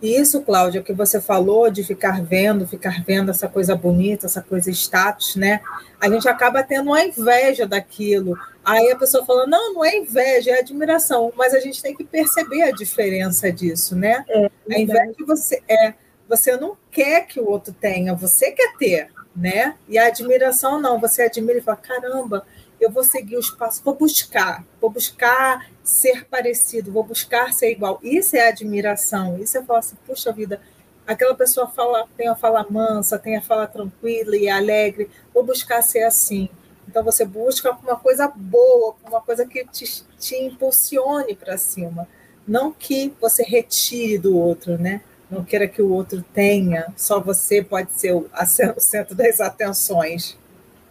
Isso, 0.00 0.42
Cláudia, 0.42 0.82
que 0.82 0.92
você 0.92 1.20
falou 1.20 1.70
de 1.70 1.82
ficar 1.82 2.22
vendo, 2.22 2.66
ficar 2.66 3.02
vendo 3.04 3.32
essa 3.32 3.48
coisa 3.48 3.74
bonita, 3.74 4.26
essa 4.26 4.40
coisa 4.40 4.70
status, 4.70 5.34
né? 5.34 5.60
A 6.00 6.08
gente 6.08 6.28
acaba 6.28 6.62
tendo 6.62 6.86
uma 6.86 7.02
inveja 7.02 7.66
daquilo. 7.66 8.38
Aí 8.64 8.92
a 8.92 8.96
pessoa 8.96 9.26
fala: 9.26 9.44
não, 9.46 9.74
não 9.74 9.84
é 9.84 9.96
inveja, 9.96 10.52
é 10.52 10.60
admiração. 10.60 11.32
Mas 11.36 11.52
a 11.52 11.58
gente 11.58 11.82
tem 11.82 11.96
que 11.96 12.04
perceber 12.04 12.62
a 12.62 12.70
diferença 12.70 13.50
disso, 13.50 13.96
né? 13.96 14.24
É, 14.28 14.50
a 14.70 14.78
inveja 14.78 15.14
você 15.26 15.62
é, 15.68 15.94
você 16.28 16.56
não 16.56 16.76
quer 16.92 17.26
que 17.26 17.40
o 17.40 17.48
outro 17.48 17.72
tenha, 17.72 18.14
você 18.14 18.52
quer 18.52 18.76
ter, 18.76 19.08
né? 19.34 19.74
E 19.88 19.98
a 19.98 20.06
admiração 20.06 20.80
não, 20.80 21.00
você 21.00 21.22
admira 21.22 21.58
e 21.58 21.62
fala: 21.62 21.76
caramba, 21.76 22.46
eu 22.80 22.90
vou 22.90 23.04
seguir 23.04 23.36
os 23.36 23.50
passos, 23.50 23.80
vou 23.80 23.94
buscar, 23.94 24.64
vou 24.80 24.90
buscar 24.90 25.68
ser 25.82 26.26
parecido, 26.26 26.92
vou 26.92 27.02
buscar 27.02 27.52
ser 27.52 27.72
igual. 27.72 27.98
Isso 28.02 28.36
é 28.36 28.48
admiração, 28.48 29.38
isso 29.38 29.58
é 29.58 29.62
falar 29.62 29.80
assim, 29.80 29.96
puxa 30.06 30.32
vida, 30.32 30.60
aquela 31.06 31.34
pessoa 31.34 31.66
fala, 31.68 32.06
tem 32.16 32.28
a 32.28 32.36
fala 32.36 32.66
mansa, 32.68 33.18
tem 33.18 33.36
a 33.36 33.42
fala 33.42 33.66
tranquila 33.66 34.36
e 34.36 34.48
alegre, 34.48 35.10
vou 35.32 35.42
buscar 35.42 35.82
ser 35.82 36.04
assim. 36.04 36.48
Então 36.86 37.02
você 37.02 37.24
busca 37.24 37.70
uma 37.70 37.96
coisa 37.96 38.28
boa, 38.28 38.94
uma 39.06 39.20
coisa 39.20 39.44
que 39.46 39.64
te, 39.66 40.04
te 40.18 40.36
impulsione 40.36 41.34
para 41.34 41.58
cima, 41.58 42.08
não 42.46 42.72
que 42.72 43.12
você 43.20 43.42
retire 43.42 44.18
do 44.18 44.36
outro, 44.36 44.78
né? 44.78 45.02
Não 45.30 45.44
queira 45.44 45.68
que 45.68 45.82
o 45.82 45.92
outro 45.92 46.24
tenha, 46.32 46.86
só 46.96 47.20
você 47.20 47.62
pode 47.62 47.92
ser 47.92 48.14
o, 48.14 48.30
o 48.76 48.80
centro 48.80 49.14
das 49.14 49.40
atenções. 49.40 50.36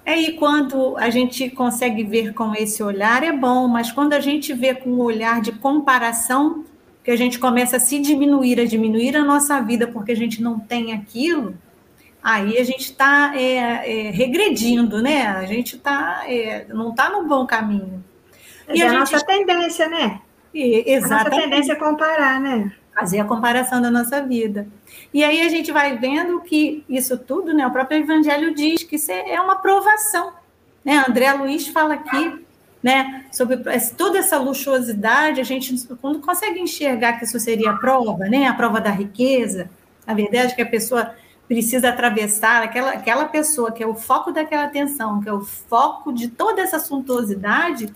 É, 0.08 0.18
e 0.18 0.32
quando 0.32 0.96
a 0.96 1.10
gente 1.10 1.50
consegue 1.50 2.02
ver 2.02 2.34
com 2.34 2.56
esse 2.56 2.82
olhar, 2.82 3.24
é 3.24 3.34
bom, 3.34 3.68
mas 3.68 3.92
quando 3.92 4.14
a 4.14 4.22
gente 4.22 4.54
vê 4.54 4.74
com 4.74 4.90
um 4.90 5.02
olhar 5.02 5.42
de 5.42 5.52
comparação, 5.52 6.64
que 7.04 7.12
a 7.12 7.16
gente 7.18 7.38
começa 7.38 7.76
a 7.76 7.80
se 7.82 8.00
diminuir, 8.00 8.58
a 8.58 8.64
diminuir 8.64 9.18
a 9.18 9.26
nossa 9.26 9.60
vida 9.60 9.86
porque 9.86 10.14
a 10.14 10.16
gente 10.16 10.42
não 10.42 10.58
tem 10.58 10.94
aquilo, 10.94 11.58
aí 12.24 12.58
a 12.58 12.64
gente 12.64 12.84
está 12.84 13.34
é, 13.36 14.08
é, 14.08 14.10
regredindo, 14.12 15.02
né? 15.02 15.28
A 15.28 15.46
gente 15.46 15.78
tá, 15.78 16.24
é, 16.26 16.66
não 16.70 16.92
está 16.92 17.10
no 17.10 17.28
bom 17.28 17.46
caminho. 17.46 18.02
e 18.74 18.82
é 18.82 18.86
a, 18.86 18.90
gente... 18.90 19.12
nossa 19.12 19.26
tendência, 19.26 19.90
né? 19.90 20.22
exatamente. 20.54 21.04
A 21.04 21.18
nossa 21.18 21.42
tendência 21.42 21.74
é 21.74 21.76
comparar, 21.76 22.40
né? 22.40 22.72
Fazer 22.98 23.20
a 23.20 23.26
comparação 23.26 23.82
da 23.82 23.92
nossa 23.92 24.22
vida. 24.22 24.68
E 25.14 25.24
aí 25.24 25.42
a 25.42 25.50
gente 25.50 25.72
vai 25.72 25.98
vendo 25.98 26.42
que 26.42 26.84
isso 26.90 27.18
tudo, 27.18 27.54
né, 27.54 27.68
o 27.68 27.72
próprio 27.72 28.00
Evangelho 28.00 28.56
diz 28.56 28.84
que 28.84 28.96
isso 28.96 29.12
é 29.12 29.40
uma 29.40 29.58
provação. 29.58 30.34
Né? 30.84 31.04
André 31.08 31.32
Luiz 31.34 31.68
fala 31.68 31.94
aqui 31.94 32.46
né, 32.82 33.26
sobre 33.32 33.58
toda 33.98 34.18
essa 34.18 34.38
luxuosidade, 34.38 35.42
a 35.42 35.44
gente 35.44 35.76
quando 36.02 36.20
consegue 36.20 36.60
enxergar 36.60 37.14
que 37.14 37.26
isso 37.26 37.40
seria 37.40 37.72
a 37.72 37.78
prova, 37.78 38.26
né, 38.26 38.48
a 38.48 38.54
prova 38.54 38.80
da 38.80 38.90
riqueza, 38.90 39.70
a 40.06 40.14
verdade 40.14 40.54
é 40.54 40.56
que 40.56 40.62
a 40.62 40.66
pessoa 40.66 41.14
precisa 41.48 41.90
atravessar, 41.90 42.64
aquela, 42.64 42.92
aquela 42.92 43.26
pessoa 43.26 43.72
que 43.72 43.84
é 43.84 43.88
o 43.88 43.96
foco 43.96 44.32
daquela 44.32 44.66
atenção, 44.66 45.22
que 45.22 45.30
é 45.30 45.34
o 45.34 45.42
foco 45.42 46.12
de 46.12 46.28
toda 46.28 46.62
essa 46.62 46.80
suntuosidade, 46.80 47.94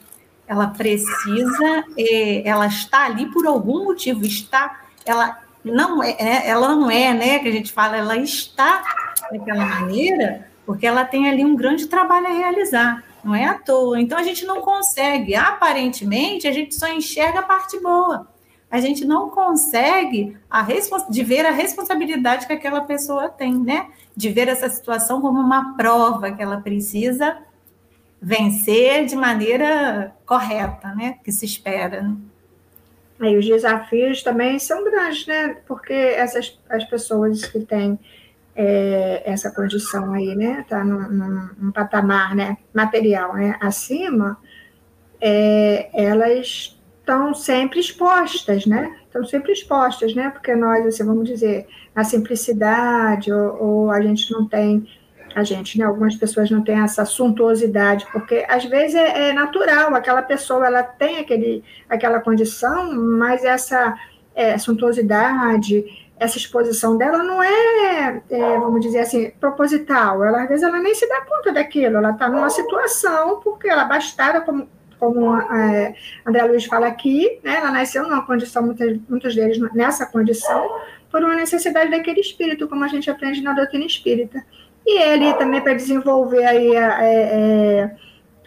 ela 0.48 0.68
precisa, 0.68 1.86
é, 1.98 2.48
ela 2.48 2.68
está 2.68 3.06
ali 3.06 3.28
por 3.32 3.46
algum 3.48 3.86
motivo, 3.86 4.26
está, 4.26 4.81
ela 5.06 5.40
não 5.64 6.04
é, 6.04 6.12
é, 6.18 6.50
ela 6.50 6.76
não 6.76 6.90
é, 6.90 7.14
né, 7.14 7.40
que 7.40 7.48
a 7.48 7.52
gente 7.52 7.72
fala, 7.72 7.98
ela 7.98 8.18
está 8.18 8.84
daquela 9.32 9.66
maneira, 9.66 10.48
porque 10.66 10.86
ela 10.86 11.06
tem 11.06 11.30
ali 11.30 11.46
um 11.46 11.56
grande 11.56 11.88
trabalho 11.88 12.28
a 12.28 12.34
realizar, 12.34 13.04
não 13.24 13.36
é 13.36 13.46
à 13.46 13.54
toa. 13.54 14.00
Então 14.00 14.18
a 14.18 14.24
gente 14.24 14.46
não 14.46 14.62
consegue, 14.62 15.36
aparentemente, 15.36 16.48
a 16.48 16.52
gente 16.52 16.76
só 16.76 16.88
enxerga 16.88 17.40
a 17.40 17.44
parte 17.44 17.80
boa. 17.80 18.28
A 18.70 18.80
gente 18.80 19.04
não 19.04 19.30
consegue 19.30 20.38
a 20.50 20.66
de 21.10 21.24
ver 21.24 21.46
a 21.46 21.52
responsabilidade 21.52 22.48
que 22.48 22.54
aquela 22.54 22.82
pessoa 22.82 23.28
tem, 23.28 23.54
né? 23.54 23.88
De 24.16 24.30
ver 24.30 24.48
essa 24.48 24.70
situação 24.70 25.20
como 25.20 25.42
uma 25.42 25.76
prova 25.76 26.32
que 26.32 26.42
ela 26.42 26.62
precisa 26.62 27.38
vencer 28.22 29.06
de 29.06 29.16
maneira 29.16 30.16
correta, 30.26 30.96
né? 30.96 31.18
Que 31.22 31.34
se 31.34 31.44
espera. 31.44 32.02
Né? 32.02 32.16
Aí 33.22 33.38
os 33.38 33.46
desafios 33.46 34.24
também 34.24 34.58
são 34.58 34.84
grandes, 34.84 35.28
né? 35.28 35.58
Porque 35.68 35.94
essas 35.94 36.60
as 36.68 36.84
pessoas 36.86 37.46
que 37.46 37.60
têm 37.60 38.00
é, 38.56 39.22
essa 39.24 39.52
condição 39.52 40.12
aí, 40.14 40.36
né? 40.36 40.66
Tá 40.68 40.84
num, 40.84 41.08
num, 41.08 41.50
num, 41.58 41.72
patamar, 41.72 42.36
né? 42.36 42.58
Material, 42.74 43.36
né? 43.36 43.58
Acima, 43.62 44.40
é, 45.22 45.90
elas 45.94 46.76
estão 47.00 47.34
sempre 47.36 47.80
expostas, 47.80 48.66
né? 48.66 48.98
Estão 49.06 49.24
sempre 49.24 49.52
expostas, 49.52 50.16
né? 50.16 50.32
Porque 50.32 50.56
nós, 50.56 50.84
assim, 50.88 51.06
vamos 51.06 51.30
dizer, 51.30 51.68
na 51.94 52.04
simplicidade, 52.04 53.32
ou, 53.32 53.64
ou 53.64 53.92
a 53.92 54.02
gente 54.02 54.32
não 54.32 54.48
tem 54.48 54.88
a 55.36 55.44
gente, 55.44 55.78
né? 55.78 55.86
Algumas 55.86 56.16
pessoas 56.16 56.50
não 56.50 56.64
têm 56.64 56.80
essa 56.80 57.06
suntuosidade, 57.06 58.06
porque 58.12 58.46
às 58.48 58.66
vezes 58.66 58.96
é, 58.96 59.30
é 59.30 59.34
natural, 59.34 59.94
aquela 59.96 60.22
pessoa 60.22 60.66
ela 60.66 60.84
tem 60.84 61.20
aquele, 61.20 61.64
aquela 61.90 62.20
condição, 62.20 62.94
mas 62.94 63.44
essa 63.44 63.98
é, 64.36 64.58
suntuosidade, 64.58 65.86
essa 66.20 66.38
exposição 66.38 66.98
dela 66.98 67.24
não 67.24 67.42
é, 67.42 68.22
é, 68.30 68.60
vamos 68.60 68.82
dizer 68.82 69.00
assim, 69.00 69.32
proposital. 69.40 70.24
Ela 70.24 70.44
às 70.44 70.50
vezes 70.50 70.64
ela 70.64 70.80
nem 70.80 70.94
se 70.94 71.08
dá 71.08 71.22
conta 71.22 71.52
daquilo, 71.52 71.98
ela 71.98 72.12
está 72.12 72.30
numa 72.30 72.50
situação 72.50 73.40
porque 73.40 73.68
ela 73.68 73.86
bastada 73.86 74.42
como 74.42 74.68
como 75.00 75.36
é, 75.36 75.96
André 76.24 76.44
Luiz 76.44 76.66
fala 76.66 76.86
aqui, 76.86 77.40
né, 77.44 77.56
ela 77.56 77.72
nasceu 77.72 78.04
numa 78.04 78.24
condição, 78.24 78.62
muitos, 78.62 79.00
muitos 79.10 79.34
deles 79.34 79.58
nessa 79.74 80.06
condição, 80.06 80.80
por 81.10 81.24
uma 81.24 81.36
necessidade 81.36 81.90
daquele 81.90 82.22
espírito, 82.22 82.68
como 82.68 82.84
a 82.84 82.88
gente 82.88 83.10
aprende 83.10 83.42
na 83.42 83.54
doutrina 83.54 83.84
espírita. 83.84 84.46
E 84.86 85.00
ele 85.00 85.34
também 85.34 85.62
para 85.62 85.74
desenvolver 85.74 86.44
aí 86.44 86.76
é, 86.76 86.82
é, 86.82 87.96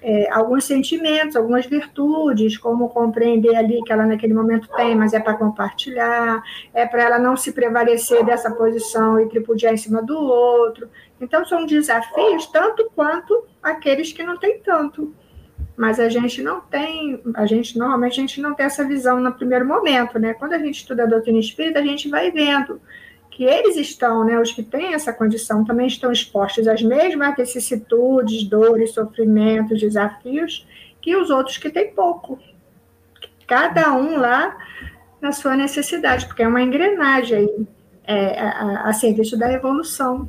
é, 0.03 0.31
alguns 0.31 0.65
sentimentos, 0.65 1.37
algumas 1.37 1.65
virtudes, 1.65 2.59
como 2.59 2.89
compreender 2.89 3.57
ali 3.57 3.83
que 3.83 3.93
ela 3.93 4.05
naquele 4.05 4.35
momento 4.35 4.69
tem, 4.77 4.95
mas 4.95 5.15
é 5.15 5.21
para 5.21 5.35
compartilhar, 5.35 6.43
é 6.75 6.85
para 6.87 7.05
ela 7.05 7.19
não 7.19 7.37
se 7.37 7.53
prevalecer 7.53 8.25
dessa 8.25 8.51
posição 8.51 9.19
e 9.19 9.29
tripudiar 9.29 9.73
em 9.73 9.79
cima 9.79 10.03
do 10.03 10.19
outro. 10.19 10.91
Então 11.21 11.45
são 11.45 11.65
desafios 11.65 12.47
tanto 12.49 12.91
quanto 12.95 13.47
aqueles 13.63 14.13
que 14.13 14.23
não 14.23 14.37
têm 14.37 14.59
tanto. 14.59 15.15
Mas 15.77 15.99
a 15.99 16.09
gente 16.09 16.43
não 16.43 16.61
tem, 16.61 17.21
a 17.35 17.47
gente 17.47 17.79
normalmente 17.79 18.13
a 18.13 18.21
gente 18.21 18.41
não 18.41 18.55
tem 18.55 18.67
essa 18.67 18.85
visão 18.85 19.19
no 19.19 19.33
primeiro 19.33 19.67
momento, 19.67 20.19
né? 20.19 20.35
Quando 20.35 20.53
a 20.53 20.59
gente 20.59 20.77
estuda 20.77 21.05
a 21.05 21.07
doutrina 21.07 21.39
espírita, 21.39 21.81
a 21.81 21.83
gente 21.83 22.09
vai 22.09 22.31
vendo 22.31 22.81
que 23.35 23.43
eles 23.43 23.75
estão, 23.77 24.25
né, 24.25 24.39
os 24.39 24.53
que 24.53 24.63
têm 24.63 24.95
essa 24.95 25.13
condição, 25.13 25.65
também 25.65 25.89
estão 25.89 26.13
expostos 26.13 26.69
às 26.69 26.81
mesmas 26.81 27.35
vicissitudes, 27.37 28.45
dores, 28.45 28.93
sofrimentos, 28.93 29.81
desafios, 29.81 30.65
que 31.03 31.17
os 31.17 31.31
outros 31.31 31.59
que 31.59 31.69
têm 31.69 31.93
pouco. 31.93 32.39
Cada 33.45 33.93
um 33.93 34.17
lá 34.17 34.57
na 35.21 35.33
sua 35.33 35.57
necessidade, 35.57 36.27
porque 36.27 36.45
é 36.45 36.49
uma 36.49 36.63
engrenagem 36.63 37.37
aí, 37.39 37.67
é, 38.05 38.41
a, 38.41 38.89
a 38.89 38.93
serviço 38.93 39.37
da 39.37 39.53
evolução 39.53 40.29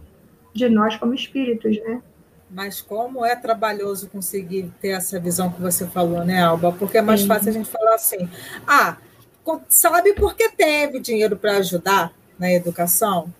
de 0.52 0.68
nós 0.68 0.96
como 0.96 1.14
espíritos, 1.14 1.78
né? 1.84 2.02
Mas 2.50 2.82
como 2.82 3.24
é 3.24 3.36
trabalhoso 3.36 4.10
conseguir 4.10 4.72
ter 4.82 4.90
essa 4.90 5.20
visão 5.20 5.52
que 5.52 5.62
você 5.62 5.86
falou, 5.86 6.26
né, 6.26 6.42
Alba? 6.42 6.72
Porque 6.72 6.98
é 6.98 7.02
mais 7.04 7.22
Sim. 7.22 7.28
fácil 7.28 7.50
a 7.50 7.54
gente 7.54 7.70
falar 7.70 7.96
assim: 7.96 8.28
ah, 8.66 8.98
sabe 9.68 10.14
por 10.14 10.36
que 10.36 10.50
teve 10.50 11.00
dinheiro 11.00 11.36
para 11.36 11.58
ajudar? 11.58 12.12
Na 12.38 12.52
educação, 12.52 13.34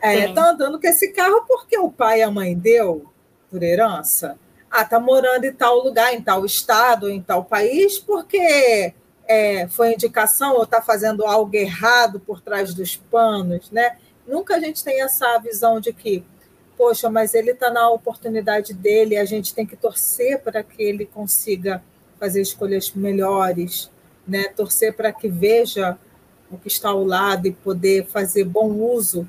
é, 0.00 0.32
tá 0.32 0.50
andando 0.50 0.80
com 0.80 0.86
esse 0.86 1.12
carro 1.12 1.44
porque 1.46 1.76
o 1.78 1.90
pai 1.90 2.20
e 2.20 2.22
a 2.22 2.30
mãe 2.30 2.56
deu 2.56 3.06
por 3.50 3.62
herança. 3.62 4.38
Ah, 4.70 4.84
tá 4.84 5.00
morando 5.00 5.44
em 5.44 5.52
tal 5.52 5.82
lugar, 5.82 6.14
em 6.14 6.22
tal 6.22 6.44
estado, 6.44 7.08
em 7.08 7.20
tal 7.20 7.44
país, 7.44 7.98
porque 7.98 8.92
é, 9.26 9.66
foi 9.68 9.92
indicação 9.92 10.54
ou 10.54 10.62
está 10.62 10.80
fazendo 10.80 11.24
algo 11.24 11.54
errado 11.56 12.20
por 12.20 12.40
trás 12.40 12.74
dos 12.74 12.96
panos, 12.96 13.70
né? 13.70 13.96
Nunca 14.26 14.56
a 14.56 14.60
gente 14.60 14.84
tem 14.84 15.02
essa 15.02 15.38
visão 15.38 15.80
de 15.80 15.92
que, 15.92 16.22
poxa, 16.76 17.08
mas 17.08 17.34
ele 17.34 17.52
está 17.52 17.70
na 17.70 17.88
oportunidade 17.90 18.74
dele, 18.74 19.16
a 19.16 19.24
gente 19.24 19.54
tem 19.54 19.66
que 19.66 19.76
torcer 19.76 20.38
para 20.40 20.62
que 20.62 20.82
ele 20.82 21.06
consiga 21.06 21.82
fazer 22.20 22.42
escolhas 22.42 22.92
melhores, 22.92 23.90
né? 24.26 24.48
Torcer 24.54 24.94
para 24.94 25.12
que 25.12 25.28
veja 25.28 25.98
o 26.50 26.58
que 26.58 26.68
está 26.68 26.90
ao 26.90 27.04
lado 27.04 27.46
e 27.46 27.52
poder 27.52 28.06
fazer 28.06 28.44
bom 28.44 28.70
uso 28.70 29.28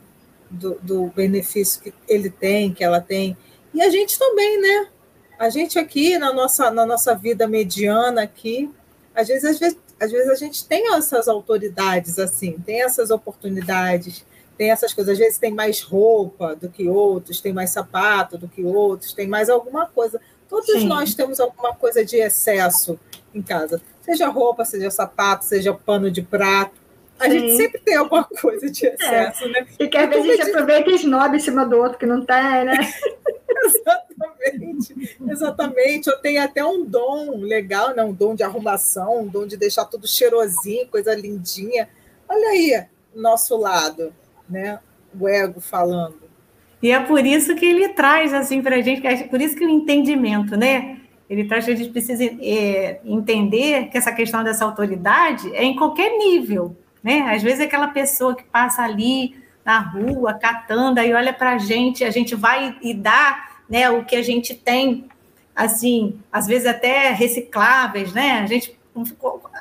do, 0.49 0.79
do 0.81 1.07
benefício 1.07 1.81
que 1.81 1.93
ele 2.07 2.29
tem, 2.29 2.73
que 2.73 2.83
ela 2.83 3.01
tem. 3.01 3.37
E 3.73 3.81
a 3.81 3.89
gente 3.89 4.17
também, 4.17 4.61
né? 4.61 4.87
A 5.37 5.49
gente 5.49 5.77
aqui 5.77 6.17
na 6.17 6.33
nossa, 6.33 6.71
na 6.71 6.85
nossa 6.85 7.15
vida 7.15 7.47
mediana 7.47 8.23
aqui, 8.23 8.69
às 9.15 9.27
vezes, 9.27 9.43
às 9.45 9.59
vezes, 9.59 9.77
às 9.99 10.11
vezes 10.11 10.29
a 10.29 10.35
gente 10.35 10.65
tem 10.65 10.93
essas 10.93 11.27
autoridades 11.27 12.17
assim, 12.19 12.53
tem 12.65 12.81
essas 12.81 13.11
oportunidades, 13.11 14.25
tem 14.57 14.71
essas 14.71 14.93
coisas. 14.93 15.13
Às 15.13 15.19
vezes 15.19 15.37
tem 15.37 15.53
mais 15.53 15.81
roupa 15.81 16.55
do 16.55 16.69
que 16.69 16.87
outros, 16.87 17.41
tem 17.41 17.53
mais 17.53 17.69
sapato 17.69 18.37
do 18.37 18.47
que 18.47 18.63
outros, 18.63 19.13
tem 19.13 19.27
mais 19.27 19.49
alguma 19.49 19.85
coisa. 19.85 20.19
Todos 20.47 20.71
Sim. 20.71 20.87
nós 20.87 21.13
temos 21.13 21.39
alguma 21.39 21.75
coisa 21.75 22.03
de 22.03 22.17
excesso 22.17 22.99
em 23.33 23.41
casa, 23.41 23.81
seja 24.01 24.27
roupa, 24.27 24.65
seja 24.65 24.89
sapato, 24.89 25.45
seja 25.45 25.73
pano 25.73 26.09
de 26.09 26.21
prato. 26.21 26.78
A 27.19 27.25
Sim. 27.25 27.31
gente 27.31 27.57
sempre 27.57 27.81
tem 27.81 27.95
alguma 27.95 28.23
coisa 28.23 28.71
de 28.71 28.85
excesso, 28.85 29.43
é. 29.43 29.47
né? 29.49 29.67
E 29.77 29.87
que 29.87 29.97
às 29.97 30.09
vezes 30.09 30.29
a 30.29 30.35
gente 30.35 30.49
aproveita 30.49 30.89
e 30.89 30.95
esnoba 30.95 31.35
em 31.35 31.39
cima 31.39 31.65
do 31.65 31.77
outro 31.77 31.97
que 31.97 32.05
não 32.05 32.25
tem, 32.25 32.65
né? 32.65 32.77
exatamente, 33.65 35.17
exatamente. 35.27 36.07
Eu 36.07 36.17
tenho 36.19 36.41
até 36.41 36.63
um 36.63 36.85
dom 36.85 37.37
legal, 37.41 37.93
né? 37.93 38.03
um 38.03 38.13
dom 38.13 38.35
de 38.35 38.43
arrumação, 38.43 39.21
um 39.21 39.27
dom 39.27 39.45
de 39.45 39.57
deixar 39.57 39.85
tudo 39.85 40.07
cheirosinho, 40.07 40.87
coisa 40.87 41.13
lindinha. 41.13 41.89
Olha 42.27 42.49
aí, 42.49 42.85
nosso 43.13 43.57
lado, 43.57 44.13
né? 44.49 44.79
O 45.19 45.27
ego 45.27 45.59
falando. 45.59 46.29
E 46.81 46.91
é 46.91 46.99
por 47.01 47.25
isso 47.25 47.53
que 47.55 47.65
ele 47.65 47.89
traz 47.89 48.33
assim 48.33 48.61
para 48.61 48.77
a 48.77 48.81
gente, 48.81 49.05
é 49.05 49.23
por 49.23 49.41
isso 49.41 49.55
que 49.55 49.65
o 49.65 49.69
entendimento, 49.69 50.55
né? 50.55 51.01
Ele 51.29 51.43
traz 51.43 51.65
que 51.65 51.71
a 51.71 51.75
gente 51.75 51.91
precisa 51.91 52.23
é, 52.23 53.01
entender 53.03 53.89
que 53.89 53.97
essa 53.97 54.11
questão 54.11 54.43
dessa 54.43 54.63
autoridade 54.63 55.53
é 55.53 55.63
em 55.63 55.75
qualquer 55.75 56.17
nível 56.17 56.75
né? 57.03 57.33
Às 57.33 57.41
vezes 57.43 57.59
é 57.59 57.63
aquela 57.63 57.87
pessoa 57.87 58.35
que 58.35 58.43
passa 58.43 58.83
ali 58.83 59.35
na 59.63 59.79
rua, 59.79 60.33
catando, 60.33 60.99
aí 60.99 61.13
olha 61.13 61.33
para 61.33 61.51
a 61.51 61.57
gente, 61.57 62.03
a 62.03 62.09
gente 62.09 62.35
vai 62.35 62.77
e 62.81 62.93
dá 62.93 63.49
né, 63.69 63.89
o 63.89 64.03
que 64.03 64.15
a 64.15 64.23
gente 64.23 64.55
tem, 64.55 65.05
assim, 65.55 66.19
às 66.31 66.47
vezes 66.47 66.65
até 66.65 67.11
recicláveis, 67.11 68.13
né? 68.13 68.39
A 68.39 68.47
gente, 68.47 68.75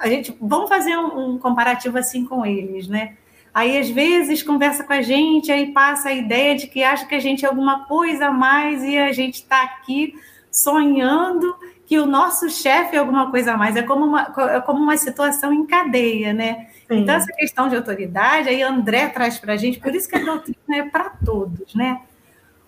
a 0.01 0.09
gente 0.09 0.37
vamos 0.40 0.68
fazer 0.68 0.96
um, 0.96 1.35
um 1.35 1.38
comparativo 1.38 1.98
assim 1.98 2.24
com 2.24 2.46
eles, 2.46 2.88
né? 2.88 3.16
Aí, 3.53 3.77
às 3.77 3.90
vezes, 3.90 4.42
conversa 4.42 4.85
com 4.85 4.92
a 4.92 5.03
gente, 5.03 5.51
aí 5.51 5.72
passa 5.72 6.11
a 6.11 6.12
ideia 6.12 6.55
de 6.55 6.68
que 6.68 6.83
acha 6.83 7.07
que 7.07 7.14
a 7.14 7.20
gente 7.20 7.44
é 7.44 7.48
alguma 7.48 7.87
coisa 7.87 8.27
a 8.27 8.31
mais 8.31 8.85
e 8.85 8.96
a 8.96 9.12
gente 9.12 9.37
está 9.37 9.62
aqui 9.62 10.14
sonhando 10.51 11.57
que 11.88 11.98
o 11.98 12.05
nosso 12.05 12.51
chefe 12.51 12.96
é 12.96 12.98
alguma 12.98 13.31
coisa 13.31 13.55
a 13.55 13.57
mais. 13.57 13.74
É 13.74 13.83
como 13.83 14.05
uma, 14.05 14.31
é 14.55 14.61
como 14.61 14.79
uma 14.79 14.98
situação 14.98 15.55
em 15.55 15.64
cadeia, 15.64 16.35
né? 16.35 16.66
Sim. 16.87 16.98
Então, 16.98 17.14
essa 17.14 17.33
questão 17.33 17.66
de 17.66 17.77
autoridade, 17.77 18.51
aí 18.51 18.62
André 18.62 19.09
traz 19.09 19.38
para 19.38 19.55
a 19.55 19.57
gente, 19.57 19.81
por 19.81 19.94
isso 19.94 20.07
que 20.07 20.16
a 20.16 20.22
doutrina 20.22 20.77
é 20.77 20.83
para 20.83 21.09
todos, 21.09 21.74
né? 21.74 22.03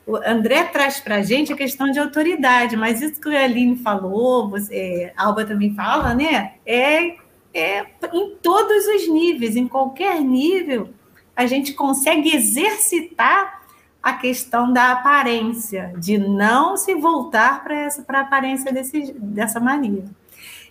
O 0.07 0.17
André 0.17 0.65
traz 0.65 1.01
para 1.01 1.17
a 1.17 1.23
gente 1.23 1.53
a 1.53 1.57
questão 1.57 1.91
de 1.91 1.99
autoridade, 1.99 2.79
mas 2.79 3.03
isso 3.03 3.21
que 3.21 3.29
a 3.37 3.45
Aline 3.45 3.77
falou, 3.77 4.49
você, 4.49 5.13
a 5.15 5.27
Alba 5.27 5.45
também 5.45 5.75
fala, 5.75 6.15
né? 6.15 6.55
É, 6.65 7.17
é 7.53 7.87
em 8.15 8.37
todos 8.37 8.87
os 8.87 9.07
níveis, 9.07 9.55
em 9.55 9.69
qualquer 9.69 10.19
nível, 10.23 10.89
a 11.37 11.45
gente 11.45 11.75
consegue 11.75 12.35
exercitar 12.35 13.60
a 14.03 14.15
questão 14.15 14.73
da 14.73 14.93
aparência, 14.93 15.93
de 15.99 16.17
não 16.17 16.77
se 16.77 16.95
voltar 16.95 17.63
para 17.63 17.75
essa 17.75 18.03
para 18.03 18.21
a 18.21 18.23
aparência 18.23 18.73
desse, 18.73 19.13
dessa 19.13 19.61
maneira. 19.61 20.07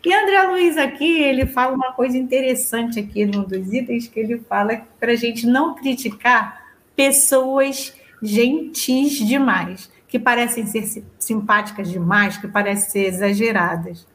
E 0.03 0.13
André 0.13 0.43
Luiz 0.43 0.77
aqui, 0.77 1.21
ele 1.21 1.45
fala 1.45 1.75
uma 1.75 1.91
coisa 1.91 2.17
interessante 2.17 2.99
aqui 2.99 3.25
num 3.25 3.43
dos 3.43 3.71
itens, 3.73 4.07
que 4.07 4.19
ele 4.19 4.39
fala 4.39 4.81
para 4.99 5.11
a 5.11 5.15
gente 5.15 5.45
não 5.45 5.75
criticar 5.75 6.63
pessoas 6.95 7.93
gentis 8.21 9.19
demais, 9.19 9.91
que 10.07 10.17
parecem 10.17 10.65
ser 10.65 11.03
simpáticas 11.19 11.89
demais, 11.89 12.37
que 12.37 12.47
parecem 12.47 12.89
ser 12.89 13.07
exageradas. 13.07 14.07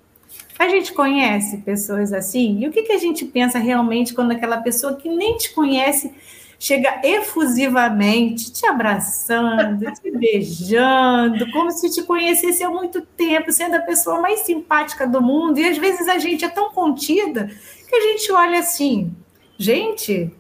A 0.59 0.69
gente 0.69 0.93
conhece 0.93 1.59
pessoas 1.59 2.13
assim? 2.13 2.61
E 2.61 2.69
o 2.69 2.73
que, 2.73 2.83
que 2.83 2.93
a 2.93 2.99
gente 2.99 3.25
pensa 3.25 3.59
realmente 3.59 4.15
quando 4.15 4.33
aquela 4.33 4.59
pessoa 4.59 4.97
que 4.97 5.09
nem 5.09 5.37
te 5.37 5.53
conhece 5.53 6.13
chega 6.59 7.01
efusivamente 7.03 8.53
te 8.53 8.67
abraçando, 8.67 9.93
te 9.93 10.11
beijando, 10.11 11.51
como 11.53 11.71
se 11.71 11.91
te 11.91 12.03
conhecesse 12.03 12.63
há 12.63 12.71
muito 12.71 13.03
tempo, 13.03 13.53
sendo 13.53 13.77
a 13.77 13.81
pessoa 13.81 14.21
mais 14.21 14.41
simpática 14.41 15.07
do 15.07 15.21
mundo. 15.21 15.59
E 15.59 15.69
às 15.69 15.79
vezes 15.79 16.09
a 16.09 16.19
gente 16.19 16.45
é 16.45 16.49
tão 16.49 16.71
contida 16.71 17.51
que 17.89 17.95
a 17.95 18.01
gente 18.01 18.33
olha 18.33 18.59
assim, 18.59 19.13
gente, 19.59 20.31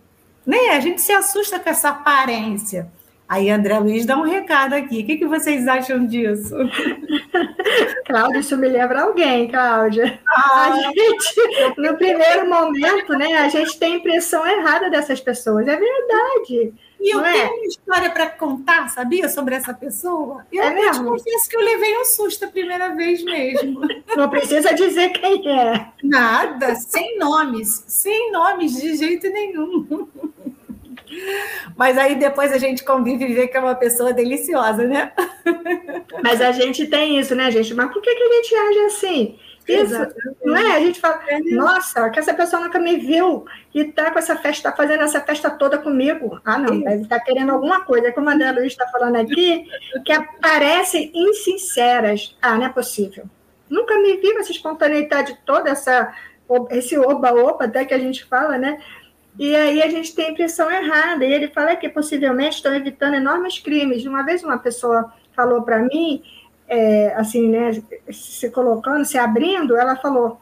né? 0.46 0.70
A 0.70 0.80
gente 0.80 1.00
se 1.00 1.12
assusta 1.12 1.58
com 1.58 1.70
essa 1.70 1.90
aparência. 1.90 2.90
Aí 3.28 3.50
André 3.50 3.78
Luiz 3.78 4.04
dá 4.04 4.16
um 4.16 4.22
recado 4.22 4.74
aqui. 4.74 5.00
O 5.00 5.06
que, 5.06 5.16
que 5.16 5.26
vocês 5.26 5.66
acham 5.66 6.06
disso? 6.06 6.54
Cláudia, 8.06 8.38
isso 8.38 8.56
me 8.56 8.68
lembra 8.68 9.02
alguém, 9.02 9.48
Cláudia. 9.48 10.20
Ah, 10.28 10.72
a 10.72 10.76
gente, 10.76 11.78
no 11.78 11.96
primeiro 11.96 12.48
momento, 12.48 13.14
né, 13.14 13.34
a 13.38 13.48
gente 13.48 13.78
tem 13.78 13.94
a 13.94 13.96
impressão 13.96 14.46
errada 14.46 14.90
dessas 14.90 15.20
pessoas. 15.20 15.66
É 15.66 15.76
verdade. 15.76 16.74
E 17.00 17.14
eu 17.14 17.22
tenho 17.22 17.36
é? 17.36 17.50
uma 17.50 17.66
história 17.66 18.10
para 18.10 18.30
contar, 18.30 18.88
sabia, 18.88 19.28
sobre 19.28 19.54
essa 19.54 19.74
pessoa? 19.74 20.46
Eu, 20.50 20.62
é 20.62 20.70
mesmo? 20.72 21.10
confesso 21.10 21.48
que 21.48 21.56
eu 21.56 21.60
levei 21.60 21.98
um 21.98 22.04
susto 22.04 22.44
a 22.44 22.48
primeira 22.48 22.94
vez 22.94 23.22
mesmo. 23.22 23.80
Não 24.16 24.28
precisa 24.30 24.72
dizer 24.74 25.10
quem 25.10 25.46
é. 25.50 25.88
Nada, 26.02 26.74
sem 26.74 27.18
nomes, 27.18 27.84
sem 27.86 28.32
nomes 28.32 28.80
de 28.80 28.96
jeito 28.96 29.28
nenhum. 29.28 30.08
Mas 31.76 31.98
aí 31.98 32.14
depois 32.14 32.52
a 32.52 32.58
gente 32.58 32.84
convive 32.84 33.24
e 33.24 33.34
vê 33.34 33.48
que 33.48 33.56
é 33.56 33.60
uma 33.60 33.74
pessoa 33.74 34.12
deliciosa, 34.12 34.86
né? 34.86 35.12
Mas 36.22 36.40
a 36.40 36.52
gente 36.52 36.86
tem 36.86 37.18
isso, 37.18 37.34
né, 37.34 37.50
gente? 37.50 37.74
Mas 37.74 37.92
por 37.92 38.00
que, 38.00 38.14
que 38.14 38.22
a 38.22 38.32
gente 38.34 38.54
age 38.54 38.78
assim? 38.80 39.38
Isso, 39.66 39.94
não 40.44 40.56
é? 40.56 40.76
A 40.76 40.80
gente 40.80 41.00
fala, 41.00 41.22
é. 41.26 41.40
nossa, 41.40 42.10
que 42.10 42.18
essa 42.18 42.34
pessoa 42.34 42.62
nunca 42.62 42.78
me 42.78 42.98
viu 42.98 43.46
e 43.74 43.80
está 43.80 44.10
com 44.10 44.18
essa 44.18 44.36
festa, 44.36 44.68
está 44.68 44.72
fazendo 44.72 45.02
essa 45.02 45.20
festa 45.22 45.50
toda 45.50 45.78
comigo. 45.78 46.38
Ah, 46.44 46.58
não, 46.58 46.80
deve 46.80 47.02
estar 47.02 47.18
tá 47.18 47.24
querendo 47.24 47.50
alguma 47.50 47.82
coisa. 47.82 48.12
Como 48.12 48.28
a 48.28 48.34
André 48.34 48.52
Luiz 48.52 48.72
está 48.72 48.86
falando 48.88 49.16
aqui, 49.16 49.66
que 50.04 50.12
aparecem 50.12 51.10
insinceras. 51.14 52.36
Ah, 52.42 52.56
não 52.56 52.66
é 52.66 52.68
possível. 52.68 53.24
Nunca 53.70 53.98
me 53.98 54.18
vi 54.18 54.32
essa 54.36 54.52
espontaneidade 54.52 55.38
toda, 55.46 55.70
essa, 55.70 56.12
esse 56.70 56.98
oba-oba 56.98 57.64
até 57.64 57.86
que 57.86 57.94
a 57.94 57.98
gente 57.98 58.24
fala, 58.26 58.58
né? 58.58 58.78
E 59.38 59.54
aí 59.54 59.82
a 59.82 59.88
gente 59.88 60.14
tem 60.14 60.26
a 60.26 60.30
impressão 60.30 60.70
errada. 60.70 61.24
E 61.24 61.32
ele 61.32 61.48
fala 61.48 61.76
que 61.76 61.88
possivelmente 61.88 62.56
estão 62.56 62.74
evitando 62.74 63.14
enormes 63.14 63.58
crimes. 63.58 64.06
Uma 64.06 64.22
vez 64.22 64.42
uma 64.42 64.58
pessoa 64.58 65.12
falou 65.34 65.62
para 65.62 65.82
mim 65.82 66.22
é, 66.68 67.14
assim, 67.14 67.48
né, 67.48 67.82
se 68.10 68.50
colocando, 68.50 69.04
se 69.04 69.18
abrindo, 69.18 69.76
ela 69.76 69.96
falou, 69.96 70.40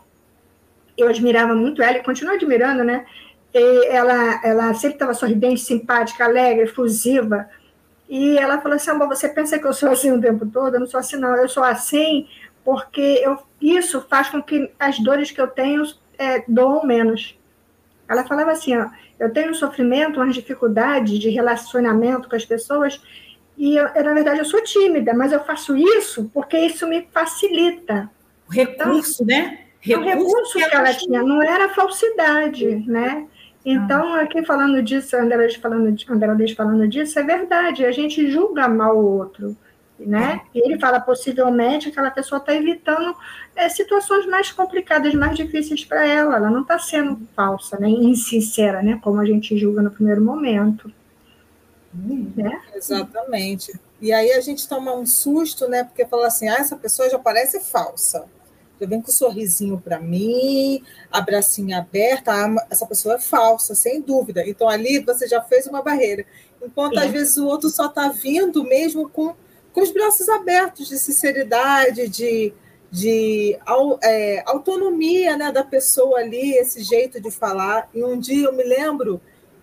eu 0.96 1.08
admirava 1.08 1.54
muito 1.54 1.82
ela 1.82 1.98
e 1.98 2.02
continuo 2.02 2.34
admirando, 2.34 2.84
né? 2.84 3.04
E 3.52 3.86
ela, 3.86 4.40
ela 4.44 4.74
sempre 4.74 4.96
estava 4.96 5.14
sorridente, 5.14 5.60
simpática, 5.60 6.24
alegre, 6.24 6.64
efusiva. 6.64 7.48
E 8.08 8.38
ela 8.38 8.60
falou 8.60 8.76
assim: 8.76 8.90
Amor, 8.90 9.08
você 9.08 9.28
pensa 9.28 9.58
que 9.58 9.66
eu 9.66 9.72
sou 9.74 9.90
assim 9.90 10.10
o 10.10 10.20
tempo 10.20 10.46
todo? 10.46 10.74
Eu 10.74 10.80
não 10.80 10.86
sou 10.86 11.00
assim, 11.00 11.16
não. 11.16 11.36
Eu 11.36 11.48
sou 11.48 11.62
assim 11.62 12.26
porque 12.64 13.20
eu, 13.22 13.38
isso 13.60 14.00
faz 14.08 14.28
com 14.28 14.42
que 14.42 14.70
as 14.78 14.98
dores 15.00 15.30
que 15.30 15.40
eu 15.40 15.48
tenho 15.48 15.82
é, 16.16 16.44
doam 16.46 16.86
menos. 16.86 17.36
Ela 18.12 18.24
falava 18.24 18.50
assim: 18.50 18.76
ó, 18.76 18.88
eu 19.18 19.32
tenho 19.32 19.50
um 19.50 19.54
sofrimento, 19.54 20.20
umas 20.20 20.34
dificuldades 20.34 21.18
de 21.18 21.30
relacionamento 21.30 22.28
com 22.28 22.36
as 22.36 22.44
pessoas 22.44 23.00
e, 23.56 23.76
eu, 23.76 23.84
na 23.84 24.14
verdade, 24.14 24.38
eu 24.38 24.44
sou 24.44 24.62
tímida, 24.62 25.14
mas 25.14 25.32
eu 25.32 25.40
faço 25.44 25.76
isso 25.76 26.30
porque 26.32 26.58
isso 26.58 26.86
me 26.86 27.06
facilita. 27.12 28.10
O 28.48 28.52
recurso, 28.52 29.22
então, 29.22 29.36
né? 29.36 29.58
Recurso 29.80 30.00
o 30.00 30.08
recurso 30.08 30.58
que, 30.58 30.74
ela, 30.74 30.94
tinha, 30.94 31.22
não 31.22 31.42
era 31.42 31.68
falsidade, 31.68 32.66
né? 32.86 33.26
Então, 33.64 34.14
ah. 34.14 34.22
aqui 34.22 34.44
falando 34.44 34.82
disso, 34.82 35.16
André 35.16 35.48
falando, 35.50 35.94
André 36.10 36.54
falando 36.54 36.88
disso, 36.88 37.18
é 37.18 37.22
verdade, 37.22 37.84
a 37.84 37.92
gente 37.92 38.30
julga 38.30 38.66
mal 38.68 38.96
o 38.96 39.18
outro, 39.18 39.56
né? 40.06 40.40
É. 40.54 40.58
E 40.58 40.64
ele 40.64 40.78
fala, 40.78 41.00
possivelmente, 41.00 41.88
aquela 41.88 42.10
pessoa 42.10 42.38
está 42.38 42.54
evitando 42.54 43.14
é, 43.54 43.68
situações 43.68 44.26
mais 44.26 44.50
complicadas, 44.50 45.14
mais 45.14 45.36
difíceis 45.36 45.84
para 45.84 46.06
ela, 46.06 46.36
ela 46.36 46.50
não 46.50 46.62
está 46.62 46.78
sendo 46.78 47.20
falsa, 47.34 47.78
né? 47.78 47.88
insincera, 47.88 48.82
né? 48.82 48.98
Como 49.02 49.20
a 49.20 49.24
gente 49.24 49.56
julga 49.56 49.82
no 49.82 49.90
primeiro 49.90 50.22
momento. 50.22 50.92
Né? 51.94 52.60
Exatamente. 52.74 53.72
E 54.00 54.12
aí 54.12 54.32
a 54.32 54.40
gente 54.40 54.66
toma 54.66 54.94
um 54.94 55.06
susto, 55.06 55.68
né? 55.68 55.84
Porque 55.84 56.06
fala 56.06 56.26
assim: 56.26 56.48
ah, 56.48 56.56
essa 56.56 56.76
pessoa 56.76 57.08
já 57.08 57.18
parece 57.18 57.60
falsa. 57.60 58.24
Já 58.80 58.86
vem 58.86 59.00
com 59.00 59.10
um 59.10 59.14
sorrisinho 59.14 59.80
para 59.80 60.00
mim, 60.00 60.82
abracinho 61.10 61.76
aberto, 61.76 62.28
ah, 62.28 62.66
essa 62.68 62.84
pessoa 62.84 63.14
é 63.14 63.20
falsa, 63.20 63.76
sem 63.76 64.00
dúvida. 64.00 64.42
Então 64.44 64.68
ali 64.68 64.98
você 64.98 65.28
já 65.28 65.40
fez 65.40 65.66
uma 65.66 65.82
barreira. 65.82 66.24
Enquanto 66.60 66.98
às 66.98 67.10
vezes 67.10 67.36
o 67.36 67.46
outro 67.46 67.68
só 67.68 67.86
está 67.86 68.08
vindo 68.08 68.64
mesmo 68.64 69.08
com, 69.08 69.34
com 69.72 69.80
os 69.80 69.90
braços 69.90 70.28
abertos 70.28 70.88
de 70.88 70.98
sinceridade, 70.98 72.08
de, 72.08 72.52
de 72.90 73.58
é, 74.02 74.42
autonomia 74.46 75.36
né, 75.36 75.50
da 75.50 75.64
pessoa 75.64 76.18
ali, 76.18 76.54
esse 76.54 76.82
jeito 76.82 77.20
de 77.20 77.30
falar. 77.30 77.88
E 77.94 78.04
um 78.04 78.18
dia 78.18 78.46
eu 78.46 78.52
me 78.52 78.62
lembro 78.62 79.20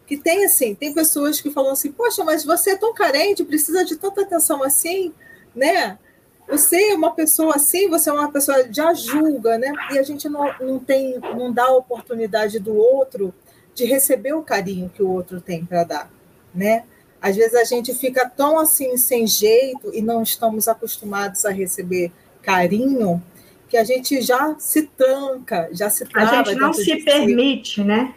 que 0.08 0.18
tem 0.18 0.44
assim, 0.44 0.74
tem 0.74 0.92
pessoas 0.92 1.40
que 1.40 1.52
falam 1.52 1.72
assim, 1.72 1.92
poxa, 1.92 2.24
mas 2.24 2.44
você 2.44 2.72
é 2.72 2.76
tão 2.76 2.94
carente, 2.94 3.44
precisa 3.44 3.86
de 3.86 3.96
tanta 3.96 4.22
atenção 4.22 4.64
assim, 4.64 5.14
né? 5.56 6.00
Você 6.48 6.90
é 6.90 6.96
uma 6.96 7.14
pessoa 7.14 7.56
assim, 7.56 7.88
você 7.88 8.10
é 8.10 8.14
uma 8.14 8.32
pessoa 8.32 8.68
já 8.74 8.92
julga, 8.96 9.60
né? 9.60 9.72
E 9.92 10.00
a 10.00 10.04
gente 10.04 10.28
não, 10.28 10.52
não 10.60 10.80
tem, 10.80 11.20
não 11.20 11.54
dá 11.54 11.66
a 11.66 11.78
oportunidade 11.78 12.58
do 12.58 12.76
outro 12.76 13.32
de 13.76 13.86
receber 13.86 14.34
o 14.34 14.42
carinho 14.42 14.90
que 14.90 15.04
o 15.04 15.12
outro 15.12 15.40
tem 15.40 15.64
para 15.64 15.84
dar, 15.84 16.12
né? 16.56 16.86
Às 17.22 17.36
vezes 17.36 17.56
a 17.56 17.64
gente 17.64 17.94
fica 17.94 18.30
tão 18.30 18.58
assim 18.58 18.96
sem 18.98 19.28
jeito 19.28 19.92
e 19.94 20.02
não 20.02 20.24
estamos 20.24 20.68
acostumados 20.68 21.46
a 21.46 21.52
receber 21.52 22.12
carinho 22.42 23.22
que 23.68 23.78
a 23.78 23.84
gente 23.84 24.22
já 24.22 24.56
se 24.58 24.84
tranca, 24.84 25.70
já 25.72 25.90
se 25.90 26.06
trava. 26.06 26.42
A 26.42 26.44
gente 26.44 26.60
não 26.60 26.74
se 26.74 26.96
permite, 27.04 27.76
si. 27.76 27.84
né? 27.84 28.16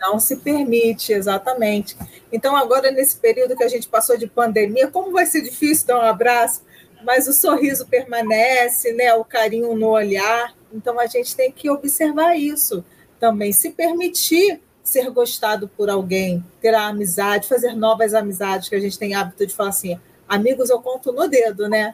Não 0.00 0.18
se 0.18 0.36
permite, 0.36 1.12
exatamente. 1.12 1.96
Então, 2.32 2.56
agora, 2.56 2.90
nesse 2.90 3.16
período 3.16 3.56
que 3.56 3.64
a 3.64 3.68
gente 3.68 3.88
passou 3.88 4.16
de 4.16 4.26
pandemia, 4.26 4.88
como 4.88 5.12
vai 5.12 5.26
ser 5.26 5.42
difícil 5.42 5.86
dar 5.86 5.98
um 5.98 6.02
abraço, 6.02 6.62
mas 7.04 7.26
o 7.28 7.32
sorriso 7.32 7.86
permanece, 7.86 8.92
né? 8.92 9.12
o 9.14 9.24
carinho 9.24 9.74
no 9.74 9.88
olhar. 9.88 10.54
Então, 10.72 10.98
a 10.98 11.06
gente 11.06 11.36
tem 11.36 11.50
que 11.50 11.68
observar 11.68 12.36
isso 12.36 12.84
também, 13.18 13.52
se 13.52 13.70
permitir 13.70 14.60
ser 14.86 15.10
gostado 15.10 15.68
por 15.68 15.90
alguém, 15.90 16.44
ter 16.60 16.72
a 16.72 16.86
amizade, 16.86 17.48
fazer 17.48 17.74
novas 17.74 18.14
amizades, 18.14 18.68
que 18.68 18.76
a 18.76 18.80
gente 18.80 18.96
tem 18.96 19.16
hábito 19.16 19.44
de 19.44 19.52
falar 19.52 19.70
assim, 19.70 19.98
amigos 20.28 20.70
eu 20.70 20.80
conto 20.80 21.12
no 21.12 21.28
dedo, 21.28 21.68
né? 21.68 21.92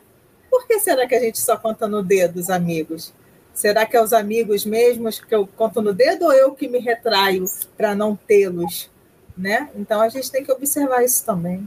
Por 0.50 0.66
que 0.66 0.78
será 0.78 1.07
que 1.07 1.14
a 1.14 1.20
gente 1.20 1.40
só 1.40 1.57
conta 1.57 1.88
no 1.88 2.02
dedo 2.02 2.38
os 2.38 2.50
amigos? 2.50 3.14
Será 3.55 3.87
que 3.87 3.96
é 3.96 4.02
os 4.02 4.12
amigos 4.12 4.66
mesmos 4.66 5.18
que 5.18 5.35
eu 5.35 5.46
conto 5.46 5.81
no 5.81 5.94
dedo 5.94 6.26
ou 6.26 6.33
eu 6.35 6.52
que 6.52 6.68
me 6.68 6.78
retraio 6.78 7.46
para 7.78 7.94
não 7.94 8.14
tê-los? 8.14 8.90
Né? 9.37 9.70
Então 9.74 10.02
a 10.02 10.11
gente 10.11 10.31
tem 10.31 10.44
que 10.44 10.52
observar 10.52 11.02
isso 11.02 11.24
também. 11.24 11.66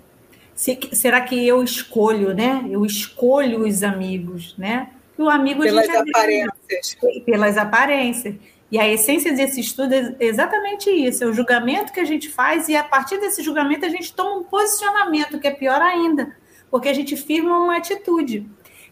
Se, 0.54 0.78
será 0.94 1.22
que 1.22 1.48
eu 1.48 1.64
escolho, 1.64 2.36
né? 2.36 2.64
Eu 2.70 2.86
escolho 2.86 3.68
os 3.68 3.82
amigos, 3.82 4.56
né? 4.60 4.92
O 5.18 5.28
amigo 5.28 5.64
pelas 5.64 5.90
aparências. 5.90 6.98
Pelas 7.26 7.58
aparências. 7.58 8.36
E 8.76 8.78
a 8.78 8.90
essência 8.90 9.34
desse 9.34 9.62
estudo 9.62 9.94
é 9.94 10.16
exatamente 10.20 10.90
isso: 10.90 11.24
é 11.24 11.28
o 11.28 11.34
julgamento 11.34 11.94
que 11.94 12.00
a 12.02 12.04
gente 12.04 12.28
faz, 12.28 12.68
e 12.68 12.76
a 12.76 12.84
partir 12.84 13.18
desse 13.22 13.42
julgamento 13.42 13.86
a 13.86 13.90
gente 13.90 14.14
toma 14.14 14.40
um 14.40 14.44
posicionamento, 14.44 15.40
que 15.40 15.48
é 15.48 15.52
pior 15.52 15.82
ainda, 15.82 16.36
porque 16.70 16.90
a 16.90 16.94
gente 16.94 17.16
firma 17.16 17.58
uma 17.58 17.78
atitude. 17.78 18.46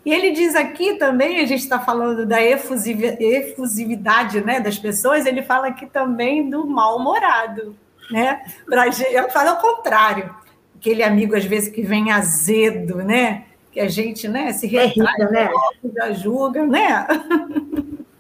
E 0.06 0.14
ele 0.14 0.32
diz 0.32 0.56
aqui 0.56 0.96
também, 0.96 1.42
a 1.42 1.46
gente 1.46 1.64
está 1.64 1.82
falando 1.82 2.26
da 2.26 2.42
efusividade 2.42 4.40
né, 4.40 4.62
das 4.62 4.80
pessoas, 4.80 5.26
ele 5.26 5.42
fala 5.42 5.68
aqui 5.68 5.86
também 5.86 6.50
do 6.50 6.66
mal-humorado. 6.66 7.76
Né? 8.10 8.42
Pra, 8.66 8.86
eu 8.88 9.30
falo 9.32 9.50
ao 9.50 9.58
contrário, 9.58 10.34
aquele 10.78 11.04
amigo, 11.04 11.36
às 11.36 11.44
vezes, 11.44 11.68
que 11.68 11.82
vem 11.82 12.10
azedo, 12.10 13.04
né? 13.04 13.44
Que 13.70 13.82
a 13.82 13.90
gente 13.90 14.30
né, 14.30 14.54
se 14.54 14.66
retrai, 14.66 15.16
é 15.20 15.30
né? 15.30 15.50
já 15.94 16.14
julga, 16.14 16.66
né? 16.66 17.06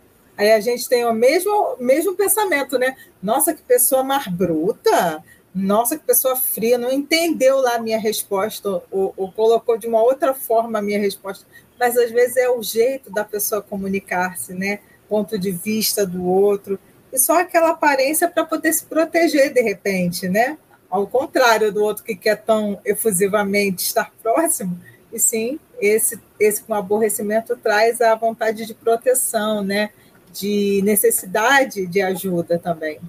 Aí 0.43 0.51
a 0.51 0.59
gente 0.59 0.89
tem 0.89 1.05
o 1.05 1.13
mesmo, 1.13 1.77
mesmo 1.79 2.15
pensamento, 2.15 2.77
né? 2.77 2.97
Nossa, 3.21 3.53
que 3.53 3.61
pessoa 3.61 4.03
mais 4.03 4.27
bruta! 4.27 5.23
nossa, 5.55 5.97
que 5.97 6.03
pessoa 6.03 6.35
fria, 6.35 6.79
não 6.79 6.91
entendeu 6.91 7.59
lá 7.59 7.75
a 7.75 7.79
minha 7.79 7.99
resposta, 7.99 8.81
ou, 8.89 9.13
ou, 9.15 9.31
colocou 9.31 9.77
de 9.77 9.87
uma 9.87 10.01
outra 10.01 10.33
forma 10.33 10.79
a 10.79 10.81
minha 10.81 10.99
resposta. 10.99 11.45
Mas 11.79 11.95
às 11.95 12.09
vezes 12.09 12.37
é 12.37 12.49
o 12.49 12.63
jeito 12.63 13.11
da 13.11 13.23
pessoa 13.23 13.61
comunicar-se, 13.61 14.53
né? 14.53 14.79
Ponto 15.07 15.37
de 15.37 15.51
vista 15.51 16.07
do 16.07 16.25
outro. 16.25 16.79
E 17.11 17.19
só 17.19 17.39
aquela 17.39 17.69
aparência 17.69 18.27
para 18.27 18.43
poder 18.43 18.73
se 18.73 18.83
proteger 18.85 19.53
de 19.53 19.61
repente, 19.61 20.27
né? 20.27 20.57
Ao 20.89 21.05
contrário 21.05 21.71
do 21.71 21.83
outro 21.83 22.03
que 22.03 22.15
quer 22.15 22.37
tão 22.37 22.79
efusivamente 22.83 23.85
estar 23.85 24.11
próximo, 24.23 24.79
e 25.11 25.19
sim, 25.19 25.59
esse, 25.79 26.19
esse 26.39 26.63
com 26.63 26.73
aborrecimento 26.73 27.55
traz 27.55 28.01
a 28.01 28.15
vontade 28.15 28.65
de 28.65 28.73
proteção, 28.73 29.63
né? 29.63 29.91
De 30.33 30.81
necessidade 30.83 31.85
de 31.85 32.01
ajuda 32.01 32.57
também. 32.57 32.99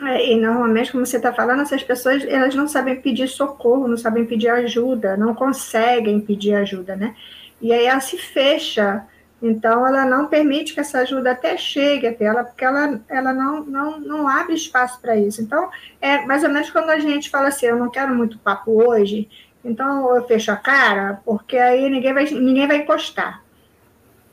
É, 0.00 0.32
e 0.32 0.38
normalmente, 0.38 0.92
como 0.92 1.06
você 1.06 1.16
está 1.16 1.32
falando, 1.32 1.62
essas 1.62 1.82
pessoas 1.82 2.22
elas 2.24 2.54
não 2.54 2.68
sabem 2.68 3.00
pedir 3.00 3.28
socorro, 3.28 3.88
não 3.88 3.96
sabem 3.96 4.26
pedir 4.26 4.48
ajuda, 4.48 5.16
não 5.16 5.34
conseguem 5.34 6.20
pedir 6.20 6.54
ajuda, 6.54 6.94
né? 6.94 7.16
E 7.62 7.72
aí 7.72 7.86
ela 7.86 8.00
se 8.00 8.18
fecha, 8.18 9.06
então 9.40 9.86
ela 9.86 10.04
não 10.04 10.26
permite 10.26 10.74
que 10.74 10.80
essa 10.80 10.98
ajuda 10.98 11.30
até 11.30 11.56
chegue 11.56 12.06
até 12.06 12.26
ela, 12.26 12.44
porque 12.44 12.64
ela, 12.64 13.00
ela 13.08 13.32
não, 13.32 13.64
não, 13.64 13.98
não 13.98 14.28
abre 14.28 14.54
espaço 14.54 15.00
para 15.00 15.16
isso. 15.16 15.40
Então, 15.40 15.70
é 16.00 16.26
mais 16.26 16.42
ou 16.44 16.50
menos 16.50 16.68
quando 16.68 16.90
a 16.90 16.98
gente 16.98 17.30
fala 17.30 17.48
assim, 17.48 17.66
eu 17.66 17.76
não 17.76 17.90
quero 17.90 18.14
muito 18.14 18.38
papo 18.38 18.72
hoje, 18.86 19.30
então 19.64 20.14
eu 20.14 20.26
fecho 20.26 20.50
a 20.52 20.56
cara, 20.56 21.20
porque 21.24 21.56
aí 21.56 21.88
ninguém 21.88 22.12
vai, 22.12 22.24
ninguém 22.26 22.66
vai 22.66 22.78
encostar. 22.78 23.45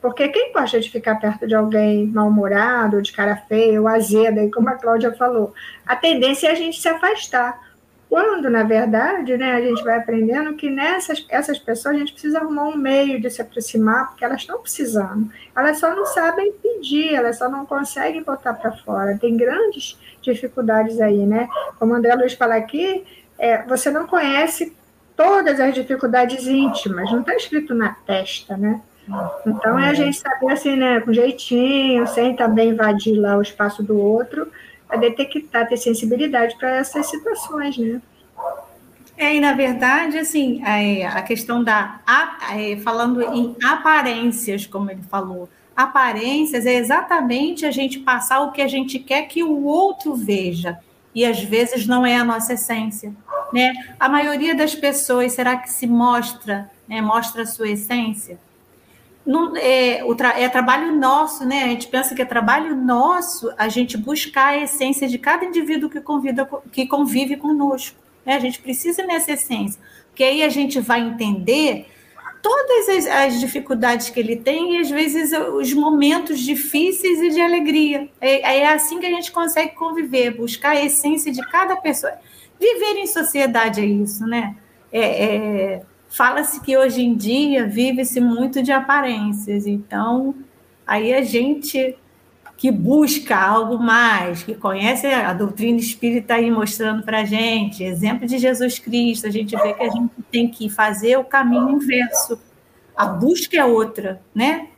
Porque 0.04 0.28
quem 0.28 0.52
gosta 0.52 0.78
de 0.78 0.90
ficar 0.90 1.14
perto 1.14 1.46
de 1.46 1.54
alguém 1.54 2.08
mal-humorado, 2.08 3.00
de 3.00 3.10
cara 3.10 3.36
feia, 3.36 3.80
ou 3.80 3.88
azeda, 3.88 4.46
como 4.52 4.68
a 4.68 4.74
Cláudia 4.74 5.10
falou, 5.14 5.54
a 5.86 5.96
tendência 5.96 6.48
é 6.48 6.50
a 6.50 6.54
gente 6.54 6.78
se 6.78 6.86
afastar. 6.86 7.58
Quando, 8.06 8.50
na 8.50 8.64
verdade, 8.64 9.34
né, 9.38 9.52
a 9.52 9.62
gente 9.62 9.82
vai 9.82 9.96
aprendendo 9.96 10.56
que 10.56 10.68
nessas 10.68 11.24
essas 11.30 11.58
pessoas 11.58 11.96
a 11.96 11.98
gente 11.98 12.12
precisa 12.12 12.38
arrumar 12.38 12.64
um 12.64 12.76
meio 12.76 13.18
de 13.18 13.30
se 13.30 13.40
aproximar, 13.40 14.08
porque 14.08 14.22
elas 14.22 14.42
estão 14.42 14.60
precisando. 14.60 15.30
Elas 15.56 15.78
só 15.78 15.96
não 15.96 16.04
sabem 16.04 16.52
pedir, 16.52 17.14
elas 17.14 17.38
só 17.38 17.48
não 17.48 17.64
conseguem 17.64 18.22
botar 18.22 18.52
para 18.52 18.72
fora. 18.72 19.16
Tem 19.18 19.34
grandes 19.34 19.98
dificuldades 20.20 21.00
aí, 21.00 21.24
né? 21.24 21.48
Como 21.78 21.94
o 21.94 21.96
André 21.96 22.14
Luiz 22.14 22.34
fala 22.34 22.56
aqui, 22.56 23.06
é, 23.38 23.62
você 23.62 23.90
não 23.90 24.06
conhece 24.06 24.76
todas 25.16 25.58
as 25.58 25.72
dificuldades 25.72 26.46
íntimas, 26.46 27.10
não 27.10 27.20
está 27.20 27.34
escrito 27.34 27.74
na 27.74 27.94
testa, 28.06 28.54
né? 28.54 28.82
Então 29.46 29.78
é 29.78 29.90
a 29.90 29.94
gente 29.94 30.16
saber 30.16 30.52
assim, 30.52 30.76
né, 30.76 31.00
com 31.00 31.12
jeitinho, 31.12 32.06
sem 32.06 32.34
também 32.34 32.70
invadir 32.70 33.16
lá 33.16 33.36
o 33.36 33.42
espaço 33.42 33.82
do 33.82 33.98
outro, 33.98 34.50
a 34.88 34.96
detectar, 34.96 35.68
ter 35.68 35.76
sensibilidade 35.76 36.56
para 36.56 36.76
essas 36.76 37.06
situações, 37.08 37.76
né? 37.76 38.00
É, 39.16 39.36
e 39.36 39.40
na 39.40 39.52
verdade, 39.52 40.18
assim, 40.18 40.60
a, 40.64 41.18
a 41.18 41.22
questão 41.22 41.62
da. 41.62 42.00
É, 42.52 42.76
falando 42.78 43.22
em 43.22 43.54
aparências, 43.62 44.66
como 44.66 44.90
ele 44.90 45.02
falou, 45.02 45.48
aparências 45.76 46.66
é 46.66 46.74
exatamente 46.74 47.64
a 47.64 47.70
gente 47.70 48.00
passar 48.00 48.40
o 48.40 48.50
que 48.50 48.60
a 48.60 48.68
gente 48.68 48.98
quer 48.98 49.22
que 49.22 49.42
o 49.42 49.64
outro 49.64 50.14
veja. 50.14 50.78
E 51.14 51.24
às 51.24 51.40
vezes 51.40 51.86
não 51.86 52.04
é 52.04 52.16
a 52.16 52.24
nossa 52.24 52.54
essência. 52.54 53.12
Né? 53.52 53.72
A 54.00 54.08
maioria 54.08 54.52
das 54.52 54.74
pessoas, 54.74 55.32
será 55.32 55.56
que 55.56 55.70
se 55.70 55.86
mostra, 55.86 56.68
né, 56.88 57.00
mostra 57.00 57.42
a 57.42 57.46
sua 57.46 57.68
essência? 57.68 58.36
Não, 59.26 59.56
é, 59.56 60.04
o 60.04 60.14
tra 60.14 60.38
é 60.38 60.48
trabalho 60.48 60.94
nosso, 60.94 61.46
né? 61.46 61.64
A 61.64 61.68
gente 61.68 61.88
pensa 61.88 62.14
que 62.14 62.20
é 62.20 62.26
trabalho 62.26 62.76
nosso 62.76 63.50
a 63.56 63.68
gente 63.68 63.96
buscar 63.96 64.48
a 64.48 64.58
essência 64.58 65.08
de 65.08 65.18
cada 65.18 65.44
indivíduo 65.44 65.88
que, 65.88 66.00
convida, 66.00 66.48
que 66.70 66.86
convive 66.86 67.36
conosco. 67.36 67.96
Né? 68.24 68.34
A 68.34 68.38
gente 68.38 68.60
precisa 68.60 69.02
nessa 69.06 69.32
essência, 69.32 69.80
porque 70.08 70.22
aí 70.22 70.42
a 70.42 70.50
gente 70.50 70.78
vai 70.78 71.00
entender 71.00 71.86
todas 72.42 72.88
as, 72.90 73.06
as, 73.06 73.40
dificuldades 73.40 74.10
que 74.10 74.20
ele 74.20 74.36
tem 74.36 74.76
e 74.76 74.80
às 74.80 74.90
vezes 74.90 75.32
os 75.32 75.72
momentos 75.72 76.38
difíceis 76.40 77.18
e 77.22 77.30
de 77.30 77.40
alegria. 77.40 78.10
É, 78.20 78.58
é 78.58 78.68
assim 78.68 79.00
que 79.00 79.06
a 79.06 79.10
gente 79.10 79.32
consegue 79.32 79.74
conviver, 79.74 80.36
buscar 80.36 80.72
a 80.72 80.84
essência 80.84 81.32
de 81.32 81.40
cada 81.48 81.76
pessoa. 81.76 82.12
Viver 82.60 82.98
em 82.98 83.06
sociedade 83.06 83.80
é 83.80 83.86
isso, 83.86 84.26
né? 84.26 84.54
É, 84.92 85.24
é, 85.24 85.82
Fala-se 86.16 86.60
que 86.60 86.76
hoje 86.76 87.02
em 87.02 87.16
dia 87.16 87.66
vive-se 87.66 88.20
muito 88.20 88.62
de 88.62 88.70
aparências, 88.70 89.66
então 89.66 90.32
aí 90.86 91.12
a 91.12 91.22
gente 91.22 91.96
que 92.56 92.70
busca 92.70 93.36
algo 93.36 93.82
mais, 93.82 94.44
que 94.44 94.54
conhece 94.54 95.08
a 95.08 95.32
doutrina 95.32 95.80
espírita 95.80 96.34
aí 96.34 96.52
mostrando 96.52 97.02
para 97.02 97.22
a 97.22 97.24
gente, 97.24 97.82
exemplo 97.82 98.28
de 98.28 98.38
Jesus 98.38 98.78
Cristo, 98.78 99.26
a 99.26 99.30
gente 99.30 99.56
vê 99.56 99.74
que 99.74 99.82
a 99.82 99.90
gente 99.90 100.12
tem 100.30 100.48
que 100.48 100.70
fazer 100.70 101.18
o 101.18 101.24
caminho 101.24 101.70
inverso. 101.70 102.38
A 102.96 103.06
busca 103.06 103.56
é 103.56 103.64
outra, 103.64 104.22
né? 104.32 104.68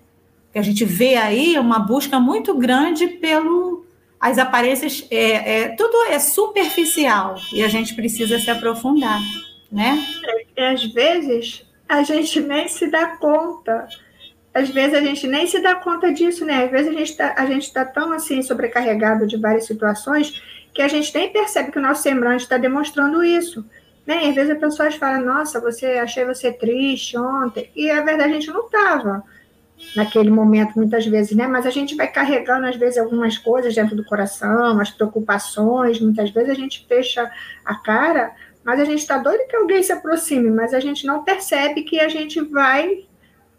Que 0.51 0.59
a 0.59 0.63
gente 0.63 0.87
vê 0.87 1.17
aí 1.17 1.59
uma 1.59 1.79
busca 1.79 2.19
muito 2.19 2.57
grande 2.57 3.09
pelo 3.09 3.85
as 4.19 4.39
aparências, 4.39 5.07
é, 5.11 5.65
é, 5.65 5.69
tudo 5.77 6.11
é 6.11 6.19
superficial 6.19 7.35
e 7.53 7.63
a 7.63 7.69
gente 7.69 7.95
precisa 7.95 8.39
se 8.39 8.51
aprofundar, 8.51 9.21
né? 9.71 9.99
É, 10.57 10.69
às 10.69 10.85
vezes 10.85 11.65
a 11.89 12.03
gente 12.03 12.41
nem 12.41 12.69
se 12.69 12.87
dá 12.91 13.17
conta 13.17 13.89
às 14.57 14.71
vezes 14.71 14.95
a 14.95 15.03
gente 15.03 15.27
nem 15.27 15.47
se 15.47 15.61
dá 15.61 15.75
conta 15.75 16.11
disso, 16.11 16.47
né? 16.47 16.65
Às 16.65 16.71
vezes 16.71 16.89
a 16.89 16.99
gente 16.99 17.63
está 17.63 17.85
tá 17.85 17.93
tão 17.93 18.11
assim 18.15 18.41
sobrecarregado 18.41 19.27
de 19.27 19.37
várias 19.37 19.67
situações 19.67 20.43
que 20.73 20.81
a 20.81 20.89
gente 20.89 21.15
nem 21.15 21.31
percebe 21.31 21.71
que 21.71 21.79
o 21.79 21.83
nosso 21.83 22.03
semblante 22.03 22.45
está 22.45 22.57
demonstrando 22.57 23.23
isso. 23.23 23.63
Né? 24.07 24.25
E 24.25 24.29
às 24.31 24.35
vezes 24.35 24.53
as 24.53 24.59
pessoas 24.59 24.95
falam, 24.95 25.27
nossa, 25.27 25.61
você 25.61 25.99
achei 25.99 26.25
você 26.25 26.51
triste 26.51 27.19
ontem. 27.19 27.71
E 27.77 27.91
a 27.91 28.03
verdade 28.03 28.31
a 28.31 28.35
gente 28.35 28.51
não 28.51 28.65
estava 28.65 29.23
naquele 29.95 30.31
momento, 30.31 30.75
muitas 30.77 31.05
vezes, 31.07 31.37
né? 31.37 31.47
Mas 31.47 31.67
a 31.67 31.71
gente 31.71 31.95
vai 31.95 32.09
carregando, 32.09 32.67
às 32.67 32.77
vezes, 32.77 32.97
algumas 32.99 33.37
coisas 33.37 33.75
dentro 33.75 33.95
do 33.95 34.05
coração, 34.05 34.81
as 34.81 34.91
preocupações, 34.91 36.01
muitas 36.01 36.31
vezes 36.31 36.51
a 36.51 36.55
gente 36.55 36.87
fecha 36.89 37.31
a 37.63 37.75
cara, 37.75 38.33
mas 38.67 38.81
a 38.81 38.85
gente 38.85 38.99
está 38.99 39.17
doido 39.17 39.47
que 39.47 39.55
alguém 39.55 39.81
se 39.81 39.93
aproxime, 39.93 40.51
mas 40.51 40.75
a 40.75 40.81
gente 40.81 41.07
não 41.07 41.23
percebe 41.23 41.83
que 41.83 42.01
a 42.01 42.09
gente 42.09 42.41
vai 42.41 43.07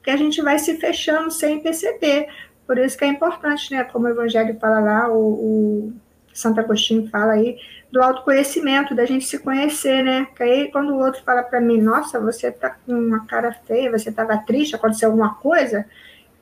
que 0.04 0.12
a 0.12 0.18
gente 0.18 0.42
vai 0.42 0.60
se 0.60 0.78
fechando 0.78 1.32
sem 1.32 1.62
perceber. 1.62 2.28
Por 2.66 2.78
isso 2.78 2.98
que 2.98 3.06
é 3.06 3.08
importante, 3.08 3.74
né? 3.74 3.86
Como 3.86 4.06
o 4.06 4.10
Evangelho 4.10 4.58
fala 4.60 4.80
lá, 4.80 5.10
o, 5.10 5.18
o 5.18 5.94
Santo 6.34 6.60
Agostinho 6.60 7.10
fala 7.10 7.34
aí, 7.34 7.58
do 7.92 8.02
autoconhecimento, 8.02 8.96
da 8.96 9.06
gente 9.06 9.26
se 9.26 9.40
conhecer, 9.40 10.04
né? 10.04 10.28
Que 10.36 10.44
aí 10.44 10.72
quando 10.72 10.94
o 10.94 11.00
outro 11.00 11.22
fala 11.24 11.44
para 11.44 11.60
mim, 11.62 11.82
nossa, 11.82 12.20
você 12.20 12.52
tá 12.52 12.70
com 12.70 12.94
uma 12.94 13.26
cara 13.26 13.54
feia, 13.66 13.92
você 13.92 14.10
estava 14.10 14.38
triste, 14.38 14.76
aconteceu 14.76 15.10
alguma 15.10 15.36
coisa, 15.36 15.86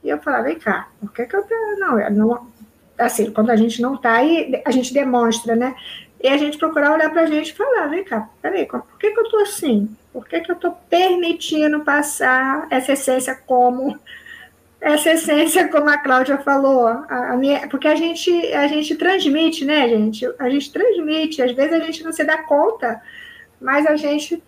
e 0.04 0.10
eu 0.10 0.19
falava, 0.19 0.43
vem 0.43 0.60
cá, 0.60 0.89
por 0.99 1.12
que 1.12 1.25
que 1.25 1.36
eu 1.36 1.45
não, 1.80 2.10
não, 2.12 2.47
assim, 2.97 3.31
quando 3.31 3.49
a 3.49 3.55
gente 3.55 3.81
não 3.81 3.97
tá 3.97 4.13
aí, 4.13 4.62
a 4.65 4.71
gente 4.71 4.93
demonstra, 4.93 5.55
né? 5.55 5.75
E 6.21 6.27
a 6.27 6.38
gente 6.38 6.58
procurar 6.58 6.93
olhar 6.93 7.10
para 7.12 7.23
a 7.23 7.25
gente 7.25 7.49
e 7.49 7.53
falar, 7.53 7.88
vem 7.88 8.03
cá, 8.03 8.29
peraí, 8.41 8.65
por 8.65 8.97
que 8.99 9.12
que 9.12 9.19
eu 9.19 9.29
tô 9.29 9.38
assim? 9.39 9.95
Por 10.12 10.27
que, 10.27 10.39
que 10.39 10.49
eu 10.49 10.55
estou 10.55 10.71
permitindo 10.89 11.81
passar 11.81 12.67
essa 12.69 12.93
essência 12.93 13.36
como 13.45 13.99
essa 14.79 15.12
essência, 15.12 15.67
como 15.67 15.89
a 15.89 15.97
Cláudia 15.97 16.38
falou, 16.38 16.86
a, 16.86 17.34
a 17.34 17.38
minha, 17.38 17.67
porque 17.67 17.88
a 17.88 17.95
gente, 17.95 18.31
a 18.53 18.67
gente 18.67 18.95
transmite, 18.95 19.65
né, 19.65 19.89
gente? 19.89 20.27
A 20.38 20.47
gente 20.47 20.71
transmite, 20.71 21.41
às 21.41 21.51
vezes 21.53 21.73
a 21.73 21.79
gente 21.79 22.03
não 22.03 22.13
se 22.13 22.23
dá 22.23 22.43
conta, 22.43 23.01
mas 23.60 23.86
a 23.88 23.95
gente, 23.95 24.43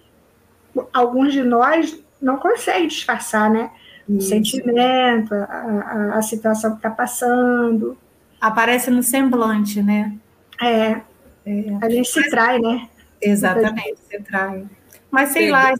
alguns 0.93 1.33
de 1.33 1.43
nós, 1.43 1.99
não 2.21 2.37
consegue 2.37 2.87
disfarçar, 2.87 3.49
né? 3.49 3.71
O 4.07 4.21
sentimento, 4.21 5.33
a, 5.33 5.43
a, 5.43 6.17
a, 6.17 6.21
situação 6.21 6.71
que 6.71 6.77
está 6.77 6.89
passando. 6.89 7.97
Aparece 8.39 8.89
no 8.91 9.01
semblante, 9.01 9.81
né? 9.81 10.13
É. 10.61 11.01
é. 11.45 11.77
A 11.81 11.89
gente 11.89 12.09
se 12.09 12.29
trai, 12.29 12.59
né? 12.59 12.87
Exatamente, 13.21 13.97
se 14.09 14.19
trai. 14.21 14.65
Mas 15.09 15.29
sei 15.29 15.49
lá, 15.49 15.73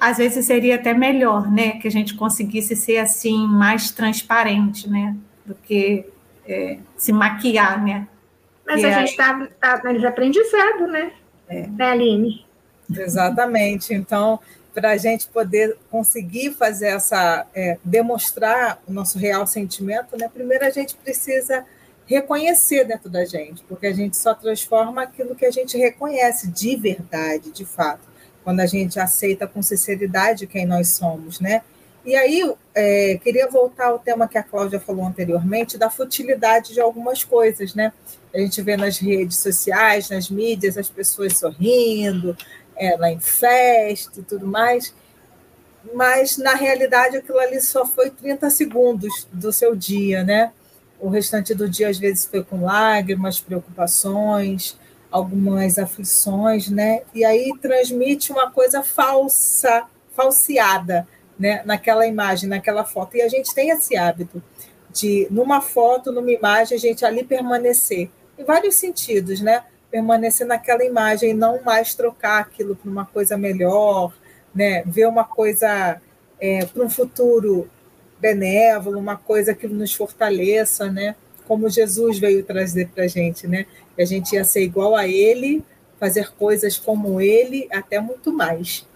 às 0.00 0.18
vezes 0.18 0.46
seria 0.46 0.76
até 0.76 0.94
melhor, 0.94 1.50
né? 1.50 1.72
Que 1.72 1.88
a 1.88 1.90
gente 1.90 2.14
conseguisse 2.14 2.76
ser 2.76 2.98
assim 2.98 3.46
mais 3.46 3.90
transparente, 3.90 4.88
né? 4.88 5.16
Do 5.44 5.54
que 5.54 6.06
é, 6.46 6.78
se 6.96 7.12
maquiar, 7.12 7.84
né? 7.84 8.06
Mas 8.66 8.84
a 8.84 8.90
gente 8.90 9.10
está 9.10 9.34
tá, 9.60 9.78
tá, 9.78 9.94
tá 9.94 10.08
aprendizado, 10.08 10.86
né? 10.86 11.12
É. 11.48 11.66
Né, 11.66 11.90
Aline? 11.90 12.46
Exatamente. 12.90 13.92
Então, 13.92 14.38
para 14.74 14.90
a 14.90 14.96
gente 14.96 15.26
poder 15.26 15.76
conseguir 15.90 16.52
fazer 16.52 16.88
essa, 16.88 17.46
é, 17.54 17.78
demonstrar 17.82 18.80
o 18.86 18.92
nosso 18.92 19.18
real 19.18 19.46
sentimento, 19.46 20.16
né? 20.16 20.30
Primeiro 20.32 20.64
a 20.64 20.70
gente 20.70 20.94
precisa 20.96 21.64
reconhecer 22.08 22.84
dentro 22.84 23.08
da 23.08 23.24
gente, 23.24 23.62
porque 23.68 23.86
a 23.86 23.92
gente 23.92 24.16
só 24.16 24.34
transforma 24.34 25.02
aquilo 25.02 25.36
que 25.36 25.46
a 25.46 25.50
gente 25.50 25.76
reconhece 25.76 26.48
de 26.48 26.74
verdade, 26.74 27.52
de 27.52 27.64
fato 27.64 28.08
quando 28.48 28.60
a 28.60 28.66
gente 28.66 28.98
aceita 28.98 29.46
com 29.46 29.60
sinceridade 29.60 30.46
quem 30.46 30.64
nós 30.64 30.92
somos, 30.92 31.38
né? 31.38 31.60
E 32.02 32.16
aí, 32.16 32.50
é, 32.74 33.18
queria 33.22 33.46
voltar 33.46 33.88
ao 33.88 33.98
tema 33.98 34.26
que 34.26 34.38
a 34.38 34.42
Cláudia 34.42 34.80
falou 34.80 35.04
anteriormente, 35.04 35.76
da 35.76 35.90
futilidade 35.90 36.72
de 36.72 36.80
algumas 36.80 37.22
coisas, 37.22 37.74
né? 37.74 37.92
A 38.34 38.38
gente 38.38 38.62
vê 38.62 38.74
nas 38.74 38.96
redes 38.96 39.36
sociais, 39.36 40.08
nas 40.08 40.30
mídias, 40.30 40.78
as 40.78 40.88
pessoas 40.88 41.36
sorrindo, 41.36 42.34
é, 42.74 42.96
lá 42.96 43.10
em 43.10 43.20
festa 43.20 44.20
e 44.20 44.22
tudo 44.22 44.46
mais, 44.46 44.94
mas 45.92 46.38
na 46.38 46.54
realidade 46.54 47.18
aquilo 47.18 47.38
ali 47.38 47.60
só 47.60 47.84
foi 47.84 48.08
30 48.08 48.48
segundos 48.48 49.26
do 49.30 49.52
seu 49.52 49.76
dia, 49.76 50.24
né? 50.24 50.52
O 51.00 51.08
restante 51.08 51.54
do 51.54 51.68
dia, 51.68 51.88
às 51.88 51.98
vezes, 51.98 52.24
foi 52.26 52.42
com 52.42 52.64
lágrimas, 52.64 53.40
preocupações, 53.40 54.76
algumas 55.10 55.78
aflições, 55.78 56.68
né? 56.68 57.02
E 57.14 57.24
aí 57.24 57.52
transmite 57.60 58.32
uma 58.32 58.50
coisa 58.50 58.82
falsa, 58.82 59.84
falseada, 60.14 61.06
né? 61.38 61.62
Naquela 61.64 62.06
imagem, 62.06 62.48
naquela 62.48 62.84
foto. 62.84 63.16
E 63.16 63.22
a 63.22 63.28
gente 63.28 63.54
tem 63.54 63.70
esse 63.70 63.96
hábito 63.96 64.42
de, 64.90 65.26
numa 65.30 65.60
foto, 65.60 66.10
numa 66.10 66.30
imagem, 66.30 66.76
a 66.76 66.80
gente 66.80 67.04
ali 67.04 67.24
permanecer, 67.24 68.10
em 68.38 68.44
vários 68.44 68.76
sentidos, 68.76 69.40
né? 69.40 69.62
Permanecer 69.90 70.46
naquela 70.46 70.84
imagem 70.84 71.32
não 71.32 71.62
mais 71.62 71.94
trocar 71.94 72.40
aquilo 72.40 72.76
para 72.76 72.90
uma 72.90 73.06
coisa 73.06 73.36
melhor, 73.36 74.12
né? 74.54 74.82
Ver 74.84 75.06
uma 75.06 75.24
coisa 75.24 76.00
é, 76.40 76.64
para 76.66 76.82
um 76.82 76.90
futuro 76.90 77.68
benévolo, 78.20 78.98
uma 78.98 79.16
coisa 79.16 79.54
que 79.54 79.66
nos 79.68 79.94
fortaleça, 79.94 80.90
né? 80.90 81.14
Como 81.46 81.68
Jesus 81.68 82.18
veio 82.18 82.44
trazer 82.44 82.88
para 82.88 83.04
a 83.04 83.08
gente, 83.08 83.46
né? 83.46 83.66
que 83.98 84.02
a 84.02 84.06
gente 84.06 84.32
ia 84.32 84.44
ser 84.44 84.62
igual 84.62 84.94
a 84.94 85.08
ele, 85.08 85.64
fazer 85.98 86.30
coisas 86.38 86.78
como 86.78 87.20
ele, 87.20 87.68
até 87.72 88.00
muito 88.00 88.32
mais. 88.32 88.86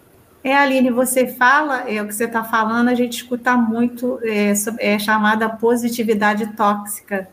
É, 0.45 0.55
Aline, 0.55 0.91
você 0.91 1.27
fala, 1.27 1.91
é 1.91 2.01
o 2.01 2.07
que 2.07 2.15
você 2.15 2.25
está 2.25 2.45
falando, 2.45 2.89
a 2.89 2.95
gente 2.95 3.15
escuta 3.15 3.57
muito, 3.57 4.21
é, 4.23 4.53
é 4.79 4.99
chamada 5.01 5.49
positividade 5.49 6.47
tóxica, 6.57 7.29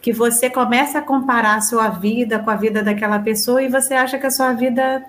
que 0.00 0.14
você 0.14 0.48
começa 0.48 0.98
a 0.98 1.02
comparar 1.02 1.56
a 1.56 1.60
sua 1.60 1.90
vida 1.90 2.38
com 2.38 2.48
a 2.48 2.56
vida 2.56 2.82
daquela 2.82 3.18
pessoa 3.18 3.62
e 3.62 3.68
você 3.68 3.92
acha 3.92 4.18
que 4.18 4.26
a 4.26 4.30
sua 4.30 4.54
vida 4.54 5.04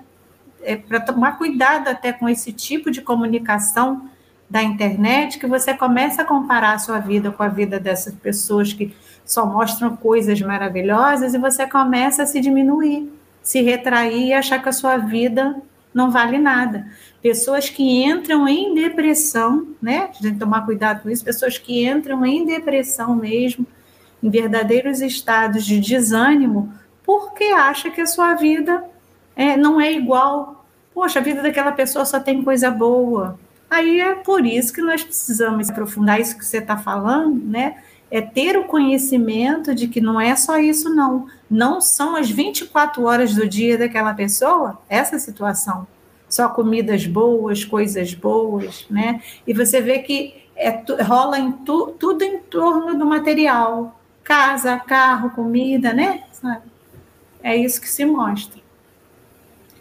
é 0.62 0.76
para 0.76 1.00
tomar 1.00 1.38
cuidado 1.38 1.88
até 1.88 2.12
com 2.12 2.28
esse 2.28 2.52
tipo 2.52 2.90
de 2.90 3.00
comunicação 3.00 4.10
da 4.52 4.62
internet, 4.62 5.38
que 5.38 5.46
você 5.46 5.72
começa 5.72 6.20
a 6.20 6.24
comparar 6.26 6.74
a 6.74 6.78
sua 6.78 6.98
vida 6.98 7.30
com 7.30 7.42
a 7.42 7.48
vida 7.48 7.80
dessas 7.80 8.14
pessoas 8.14 8.70
que 8.70 8.94
só 9.24 9.46
mostram 9.46 9.96
coisas 9.96 10.38
maravilhosas 10.42 11.32
e 11.32 11.38
você 11.38 11.66
começa 11.66 12.24
a 12.24 12.26
se 12.26 12.38
diminuir, 12.38 13.10
se 13.42 13.62
retrair 13.62 14.26
e 14.26 14.32
achar 14.34 14.62
que 14.62 14.68
a 14.68 14.72
sua 14.72 14.98
vida 14.98 15.56
não 15.94 16.10
vale 16.10 16.36
nada. 16.36 16.86
Pessoas 17.22 17.70
que 17.70 18.04
entram 18.04 18.46
em 18.46 18.74
depressão, 18.74 19.68
né? 19.80 20.00
A 20.00 20.06
gente 20.08 20.22
tem 20.22 20.32
que 20.34 20.40
tomar 20.40 20.66
cuidado 20.66 21.02
com 21.02 21.08
isso, 21.08 21.24
pessoas 21.24 21.56
que 21.56 21.86
entram 21.86 22.26
em 22.26 22.44
depressão 22.44 23.16
mesmo, 23.16 23.66
em 24.22 24.28
verdadeiros 24.28 25.00
estados 25.00 25.64
de 25.64 25.80
desânimo, 25.80 26.70
porque 27.02 27.44
acha 27.44 27.90
que 27.90 28.02
a 28.02 28.06
sua 28.06 28.34
vida 28.34 28.84
é, 29.34 29.56
não 29.56 29.80
é 29.80 29.90
igual. 29.90 30.66
Poxa, 30.92 31.20
a 31.20 31.22
vida 31.22 31.40
daquela 31.40 31.72
pessoa 31.72 32.04
só 32.04 32.20
tem 32.20 32.42
coisa 32.42 32.70
boa. 32.70 33.40
Aí 33.72 34.02
é 34.02 34.14
por 34.14 34.44
isso 34.44 34.70
que 34.70 34.82
nós 34.82 35.02
precisamos 35.02 35.70
aprofundar 35.70 36.20
isso 36.20 36.36
que 36.36 36.44
você 36.44 36.58
está 36.58 36.76
falando, 36.76 37.42
né? 37.42 37.82
É 38.10 38.20
ter 38.20 38.58
o 38.58 38.64
conhecimento 38.64 39.74
de 39.74 39.88
que 39.88 39.98
não 39.98 40.20
é 40.20 40.36
só 40.36 40.58
isso, 40.58 40.94
não. 40.94 41.26
Não 41.50 41.80
são 41.80 42.14
as 42.14 42.30
24 42.30 43.02
horas 43.02 43.34
do 43.34 43.48
dia 43.48 43.78
daquela 43.78 44.12
pessoa, 44.12 44.78
essa 44.90 45.18
situação. 45.18 45.86
Só 46.28 46.50
comidas 46.50 47.06
boas, 47.06 47.64
coisas 47.64 48.12
boas, 48.12 48.84
né? 48.90 49.22
E 49.46 49.54
você 49.54 49.80
vê 49.80 50.00
que 50.00 50.34
é, 50.54 50.82
rola 51.02 51.38
em 51.38 51.52
tu, 51.52 51.96
tudo 51.98 52.20
em 52.22 52.40
torno 52.40 52.98
do 52.98 53.06
material. 53.06 53.98
Casa, 54.22 54.76
carro, 54.80 55.30
comida, 55.30 55.94
né? 55.94 56.24
É 57.42 57.56
isso 57.56 57.80
que 57.80 57.88
se 57.88 58.04
mostra. 58.04 58.61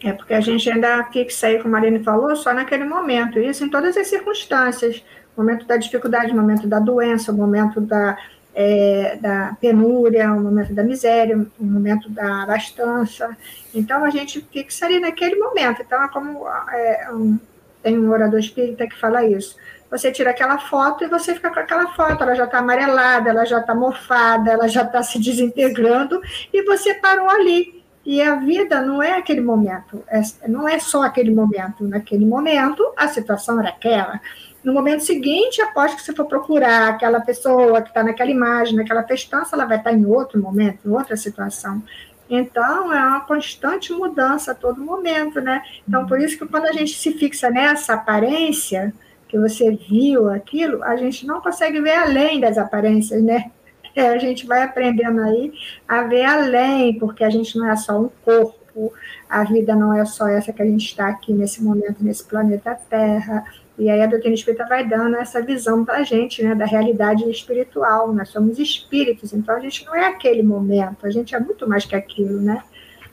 É 0.03 0.13
porque 0.13 0.33
a 0.33 0.41
gente 0.41 0.69
ainda 0.69 1.03
fixa 1.11 1.47
aí, 1.47 1.57
como 1.57 1.75
a 1.75 1.79
Marina 1.79 2.03
falou, 2.03 2.35
só 2.35 2.53
naquele 2.53 2.85
momento, 2.85 3.39
isso 3.39 3.63
em 3.63 3.69
todas 3.69 3.95
as 3.95 4.07
circunstâncias. 4.07 5.03
Momento 5.37 5.65
da 5.65 5.77
dificuldade, 5.77 6.33
momento 6.33 6.67
da 6.67 6.79
doença, 6.79 7.31
momento 7.31 7.79
da, 7.79 8.17
é, 8.53 9.17
da 9.21 9.55
penúria, 9.61 10.33
o 10.33 10.41
momento 10.41 10.73
da 10.73 10.83
miséria, 10.83 11.37
o 11.59 11.63
momento 11.63 12.09
da 12.09 12.43
abastança. 12.43 13.37
Então, 13.73 14.03
a 14.03 14.09
gente 14.09 14.41
fixa 14.51 14.85
ali 14.85 14.99
naquele 14.99 15.35
momento. 15.35 15.81
Então, 15.81 16.03
é 16.03 16.07
como 16.09 16.47
é, 16.47 17.09
um, 17.13 17.39
tem 17.83 17.97
um 17.97 18.11
orador 18.11 18.39
espírita 18.39 18.87
que 18.87 18.99
fala 18.99 19.23
isso. 19.23 19.55
Você 19.89 20.11
tira 20.11 20.31
aquela 20.31 20.57
foto 20.57 21.03
e 21.03 21.07
você 21.07 21.35
fica 21.35 21.51
com 21.51 21.59
aquela 21.59 21.87
foto. 21.93 22.23
Ela 22.23 22.33
já 22.33 22.45
está 22.45 22.57
amarelada, 22.57 23.29
ela 23.29 23.45
já 23.45 23.59
está 23.59 23.75
mofada, 23.75 24.51
ela 24.51 24.67
já 24.67 24.81
está 24.81 25.03
se 25.03 25.19
desintegrando 25.19 26.19
e 26.51 26.63
você 26.63 26.95
parou 26.95 27.29
ali 27.29 27.80
e 28.05 28.21
a 28.21 28.35
vida 28.35 28.81
não 28.81 29.01
é 29.01 29.13
aquele 29.13 29.41
momento, 29.41 30.03
é, 30.07 30.21
não 30.47 30.67
é 30.67 30.79
só 30.79 31.03
aquele 31.03 31.33
momento. 31.33 31.87
Naquele 31.87 32.25
momento, 32.25 32.83
a 32.97 33.07
situação 33.07 33.59
era 33.59 33.69
aquela. 33.69 34.19
No 34.63 34.73
momento 34.73 35.03
seguinte, 35.03 35.61
após 35.61 35.93
que 35.93 36.01
você 36.01 36.13
for 36.13 36.25
procurar 36.25 36.89
aquela 36.89 37.19
pessoa 37.19 37.81
que 37.81 37.89
está 37.89 38.03
naquela 38.03 38.29
imagem, 38.29 38.75
naquela 38.75 39.03
festança, 39.03 39.55
ela 39.55 39.65
vai 39.65 39.77
estar 39.77 39.93
em 39.93 40.05
outro 40.05 40.41
momento, 40.41 40.87
em 40.87 40.91
outra 40.91 41.15
situação. 41.15 41.81
Então, 42.29 42.93
é 42.93 43.05
uma 43.05 43.21
constante 43.21 43.91
mudança 43.91 44.51
a 44.51 44.55
todo 44.55 44.79
momento, 44.79 45.41
né? 45.41 45.61
Então, 45.87 46.05
por 46.07 46.19
isso 46.19 46.37
que 46.37 46.47
quando 46.47 46.65
a 46.65 46.71
gente 46.71 46.93
se 46.93 47.11
fixa 47.13 47.49
nessa 47.49 47.93
aparência, 47.93 48.93
que 49.27 49.37
você 49.37 49.71
viu 49.71 50.29
aquilo, 50.29 50.83
a 50.83 50.95
gente 50.95 51.25
não 51.25 51.41
consegue 51.41 51.81
ver 51.81 51.95
além 51.95 52.39
das 52.39 52.57
aparências, 52.57 53.21
né? 53.23 53.51
É, 53.95 54.07
a 54.07 54.17
gente 54.17 54.45
vai 54.45 54.63
aprendendo 54.63 55.21
aí 55.21 55.53
a 55.87 56.03
ver 56.03 56.23
além, 56.23 56.97
porque 56.97 57.23
a 57.23 57.29
gente 57.29 57.57
não 57.57 57.69
é 57.69 57.75
só 57.75 57.99
um 57.99 58.09
corpo, 58.23 58.93
a 59.29 59.43
vida 59.43 59.75
não 59.75 59.93
é 59.93 60.05
só 60.05 60.27
essa 60.27 60.53
que 60.53 60.61
a 60.61 60.65
gente 60.65 60.85
está 60.85 61.07
aqui 61.07 61.33
nesse 61.33 61.63
momento, 61.63 62.03
nesse 62.03 62.23
planeta 62.23 62.77
Terra. 62.89 63.43
E 63.77 63.89
aí 63.89 64.01
a 64.01 64.05
doutrina 64.05 64.35
espírita 64.35 64.65
vai 64.67 64.87
dando 64.87 65.15
essa 65.15 65.41
visão 65.41 65.83
para 65.83 65.97
a 65.97 66.03
gente, 66.03 66.43
né, 66.43 66.53
da 66.53 66.65
realidade 66.65 67.29
espiritual. 67.29 68.13
Nós 68.13 68.29
somos 68.29 68.59
espíritos, 68.59 69.33
então 69.33 69.55
a 69.55 69.59
gente 69.59 69.85
não 69.85 69.95
é 69.95 70.07
aquele 70.07 70.43
momento, 70.43 71.05
a 71.05 71.09
gente 71.09 71.35
é 71.35 71.39
muito 71.39 71.67
mais 71.67 71.85
que 71.85 71.95
aquilo, 71.95 72.39
né? 72.41 72.63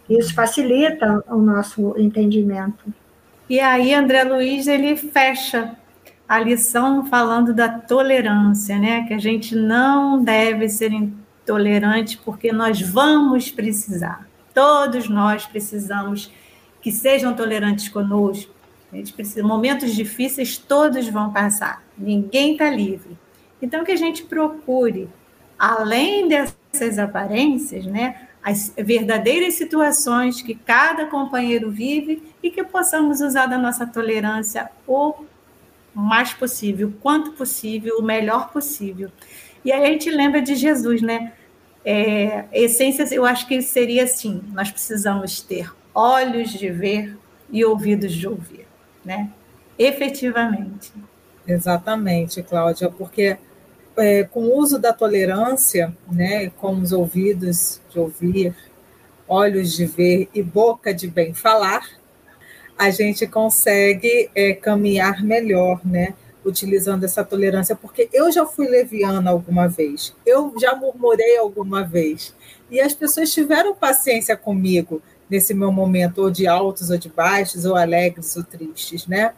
Isso 0.09 0.35
facilita 0.35 1.23
o 1.29 1.37
nosso 1.37 1.95
entendimento. 1.99 2.93
E 3.49 3.61
aí 3.61 3.95
André 3.95 4.25
Luiz 4.25 4.67
ele 4.67 4.97
fecha 4.97 5.75
a 6.29 6.39
lição 6.39 7.07
falando 7.07 7.55
da 7.55 7.69
tolerância, 7.71 8.79
né? 8.79 9.05
Que 9.07 9.15
a 9.15 9.19
gente 9.19 9.57
não 9.57 10.23
deve 10.23 10.69
ser 10.69 10.93
intolerante 10.93 12.19
porque 12.19 12.53
nós 12.53 12.83
vamos 12.83 13.51
precisar. 13.51 14.29
Todos 14.53 15.09
nós 15.09 15.47
precisamos 15.47 16.31
que 16.83 16.93
sejam 16.93 17.35
tolerantes 17.35 17.89
conosco. 17.89 18.53
A 18.93 18.97
gente 18.97 19.13
precisa, 19.15 19.43
momentos 19.43 19.95
difíceis 19.95 20.59
todos 20.59 21.09
vão 21.09 21.33
passar. 21.33 21.83
Ninguém 21.97 22.53
está 22.53 22.69
livre. 22.69 23.17
Então 23.61 23.83
que 23.83 23.93
a 23.93 23.97
gente 23.97 24.25
procure, 24.25 25.09
além 25.59 26.29
dessas 26.29 26.99
aparências, 26.99 27.87
né? 27.87 28.29
As 28.43 28.73
verdadeiras 28.77 29.55
situações 29.55 30.41
que 30.43 30.55
cada 30.55 31.07
companheiro 31.07 31.71
vive 31.71 32.23
e 32.43 32.51
que 32.51 32.63
possamos 32.63 33.21
usar 33.21 33.47
da 33.47 33.59
nossa 33.59 33.87
tolerância 33.87 34.71
o 34.87 35.15
mais 35.95 36.33
possível, 36.33 36.93
quanto 37.01 37.33
possível, 37.33 37.97
o 37.99 38.03
melhor 38.03 38.51
possível. 38.51 39.11
E 39.65 39.73
aí 39.73 39.85
a 39.85 39.87
gente 39.87 40.11
lembra 40.11 40.41
de 40.41 40.55
Jesus, 40.55 41.03
né? 41.03 41.33
É, 41.85 42.45
essência, 42.53 43.07
eu 43.13 43.25
acho 43.25 43.47
que 43.47 43.61
seria 43.63 44.05
assim: 44.05 44.43
nós 44.53 44.71
precisamos 44.71 45.41
ter 45.41 45.73
olhos 45.95 46.51
de 46.51 46.71
ver 46.71 47.17
e 47.51 47.65
ouvidos 47.65 48.13
de 48.13 48.29
ouvir, 48.29 48.67
né? 49.05 49.31
Efetivamente. 49.79 50.93
Exatamente, 51.47 52.43
Cláudia, 52.43 52.91
porque 52.91 53.39
é, 53.97 54.25
com 54.25 54.41
o 54.41 54.57
uso 54.59 54.79
da 54.79 54.93
tolerância, 54.93 55.97
né, 56.11 56.51
com 56.51 56.75
os 56.79 56.93
ouvidos 56.93 57.81
de 57.91 57.99
ouvir, 57.99 58.55
olhos 59.27 59.73
de 59.73 59.87
ver 59.87 60.29
e 60.35 60.43
boca 60.43 60.93
de 60.93 61.09
bem 61.09 61.35
falar, 61.35 61.87
a 62.79 62.91
gente 62.91 63.27
consegue 63.27 64.31
é, 64.35 64.53
caminhar 64.55 65.25
melhor, 65.25 65.81
né? 65.85 66.15
Utilizando 66.45 67.05
essa 67.05 67.25
tolerância, 67.25 67.75
porque 67.75 68.09
eu 68.13 68.31
já 68.31 68.47
fui 68.47 68.69
leviana 68.69 69.31
alguma 69.31 69.69
vez, 69.69 70.15
eu 70.25 70.55
já 70.59 70.77
murmurei 70.77 71.37
alguma 71.37 71.85
vez, 71.85 72.33
e 72.71 72.81
as 72.81 72.95
pessoas 72.95 73.33
tiveram 73.33 73.75
paciência 73.75 74.37
comigo 74.37 75.03
nesse 75.29 75.53
meu 75.53 75.73
momento, 75.73 76.23
ou 76.23 76.31
de 76.31 76.47
altos 76.47 76.89
ou 76.89 76.97
de 76.97 77.09
baixos, 77.09 77.65
ou 77.65 77.77
alegres 77.77 78.37
ou 78.37 78.45
tristes, 78.45 79.07
né? 79.07 79.35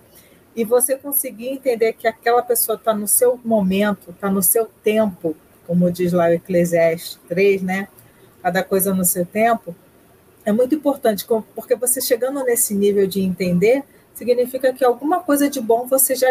E 0.54 0.64
você 0.64 0.96
conseguir 0.96 1.48
entender 1.48 1.94
que 1.94 2.06
aquela 2.06 2.42
pessoa 2.42 2.76
está 2.76 2.92
no 2.92 3.08
seu 3.08 3.40
momento, 3.42 4.10
está 4.10 4.30
no 4.30 4.42
seu 4.42 4.66
tempo, 4.84 5.34
como 5.66 5.90
diz 5.90 6.12
lá 6.12 6.26
o 6.26 6.32
Eclesiastes 6.32 7.18
3, 7.28 7.62
né? 7.62 7.88
Cada 8.42 8.62
coisa 8.62 8.94
no 8.94 9.04
seu 9.04 9.24
tempo, 9.24 9.74
é 10.44 10.52
muito 10.52 10.74
importante, 10.74 11.26
porque 11.54 11.74
você 11.74 12.00
chegando 12.00 12.42
nesse 12.44 12.74
nível 12.74 13.06
de 13.06 13.20
entender, 13.20 13.82
significa 14.14 14.72
que 14.72 14.84
alguma 14.84 15.20
coisa 15.20 15.48
de 15.48 15.60
bom 15.60 15.86
você 15.86 16.14
já, 16.14 16.28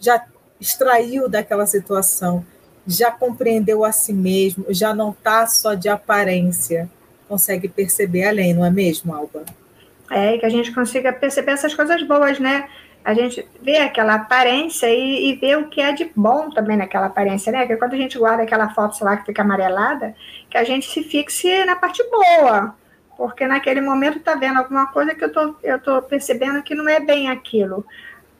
já 0.00 0.24
extraiu 0.60 1.28
daquela 1.28 1.66
situação, 1.66 2.44
já 2.86 3.10
compreendeu 3.10 3.84
a 3.84 3.92
si 3.92 4.12
mesmo, 4.12 4.66
já 4.70 4.94
não 4.94 5.10
está 5.10 5.46
só 5.46 5.74
de 5.74 5.88
aparência, 5.88 6.90
consegue 7.28 7.68
perceber 7.68 8.24
além, 8.24 8.54
não 8.54 8.64
é 8.64 8.70
mesmo, 8.70 9.14
Alba? 9.14 9.44
É, 10.10 10.36
que 10.36 10.44
a 10.44 10.50
gente 10.50 10.72
consiga 10.72 11.12
perceber 11.12 11.52
essas 11.52 11.74
coisas 11.74 12.02
boas, 12.02 12.38
né? 12.38 12.68
A 13.04 13.14
gente 13.14 13.46
vê 13.60 13.78
aquela 13.78 14.14
aparência 14.14 14.86
e, 14.88 15.30
e 15.30 15.34
vê 15.34 15.56
o 15.56 15.68
que 15.68 15.80
é 15.80 15.92
de 15.92 16.10
bom 16.14 16.50
também 16.50 16.76
naquela 16.76 17.06
aparência, 17.06 17.50
né? 17.50 17.66
Que 17.66 17.76
quando 17.76 17.94
a 17.94 17.96
gente 17.96 18.18
guarda 18.18 18.42
aquela 18.42 18.72
foto, 18.74 18.96
sei 18.96 19.06
lá, 19.06 19.16
que 19.16 19.26
fica 19.26 19.42
amarelada, 19.42 20.14
que 20.48 20.56
a 20.56 20.64
gente 20.64 20.88
se 20.88 21.02
fixe 21.02 21.64
na 21.64 21.74
parte 21.74 22.02
boa, 22.10 22.76
porque 23.16 23.46
naquele 23.46 23.80
momento 23.80 24.18
está 24.18 24.34
vendo 24.34 24.58
alguma 24.58 24.86
coisa 24.86 25.14
que 25.14 25.24
eu 25.24 25.32
tô, 25.32 25.54
eu 25.62 25.78
tô 25.78 26.02
percebendo 26.02 26.62
que 26.62 26.74
não 26.74 26.88
é 26.88 27.00
bem 27.00 27.28
aquilo. 27.30 27.84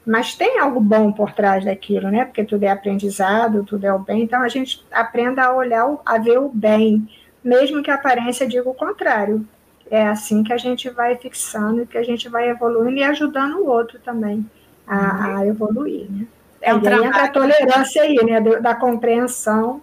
Mas 0.04 0.34
tem 0.34 0.58
algo 0.58 0.80
bom 0.80 1.12
por 1.12 1.32
trás 1.32 1.64
daquilo, 1.64 2.10
né? 2.10 2.24
Porque 2.24 2.44
tudo 2.44 2.64
é 2.64 2.70
aprendizado, 2.70 3.64
tudo 3.64 3.86
é 3.86 3.92
o 3.92 4.00
bem. 4.00 4.22
Então 4.22 4.42
a 4.42 4.48
gente 4.48 4.84
aprenda 4.90 5.44
a 5.44 5.54
olhar, 5.54 5.86
a 6.04 6.18
ver 6.18 6.38
o 6.38 6.48
bem, 6.48 7.08
mesmo 7.42 7.82
que 7.82 7.90
a 7.90 7.94
aparência 7.94 8.46
diga 8.46 8.68
o 8.68 8.74
contrário. 8.74 9.46
É 9.88 10.06
assim 10.08 10.42
que 10.42 10.52
a 10.52 10.56
gente 10.56 10.88
vai 10.90 11.16
fixando, 11.16 11.86
que 11.86 11.98
a 11.98 12.02
gente 12.02 12.28
vai 12.28 12.48
evoluindo 12.48 12.98
e 12.98 13.04
ajudando 13.04 13.58
o 13.58 13.68
outro 13.68 13.98
também 14.00 14.44
a, 14.86 15.36
a 15.36 15.46
evoluir, 15.46 16.10
né? 16.10 16.26
É 16.60 16.74
um 16.74 16.80
e 16.80 16.88
aí 16.88 17.04
entra 17.04 17.24
a 17.24 17.28
tolerância 17.28 18.02
aí, 18.02 18.16
né? 18.24 18.40
Da 18.60 18.74
compreensão 18.74 19.82